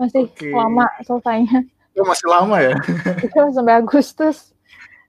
Masih 0.00 0.28
okay. 0.28 0.52
lama 0.52 0.88
selesainya. 1.04 1.60
Oh, 2.00 2.08
masih 2.08 2.28
lama 2.28 2.56
ya? 2.56 2.72
Itu 3.28 3.38
sampai 3.52 3.84
Agustus. 3.84 4.56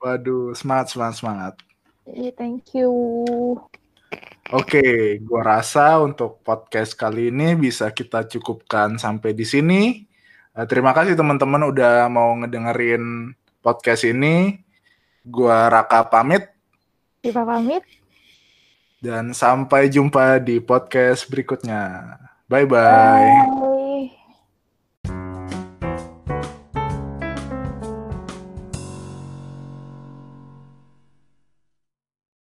Waduh, 0.03 0.51
semangat, 0.51 0.91
semangat, 0.91 1.15
semangat. 1.23 1.53
Iya, 2.03 2.27
yeah, 2.27 2.33
thank 2.35 2.75
you. 2.75 2.91
Oke, 4.51 5.17
gua 5.23 5.55
rasa 5.55 6.03
untuk 6.03 6.43
podcast 6.43 6.99
kali 6.99 7.31
ini 7.31 7.55
bisa 7.55 7.87
kita 7.95 8.27
cukupkan 8.27 8.99
sampai 8.99 9.31
di 9.31 9.47
sini. 9.47 10.03
Uh, 10.51 10.67
terima 10.67 10.91
kasih 10.91 11.15
teman-teman 11.15 11.71
udah 11.71 12.11
mau 12.11 12.35
ngedengerin 12.43 13.31
podcast 13.63 14.03
ini. 14.03 14.59
Gua 15.23 15.71
Raka 15.71 16.03
pamit. 16.11 16.51
Diva 17.23 17.47
pamit. 17.47 17.87
Dan 18.99 19.31
sampai 19.31 19.87
jumpa 19.87 20.43
di 20.43 20.59
podcast 20.59 21.31
berikutnya. 21.31 22.19
Bye-bye. 22.51 22.67
bye 22.67 23.55
bye 23.55 23.72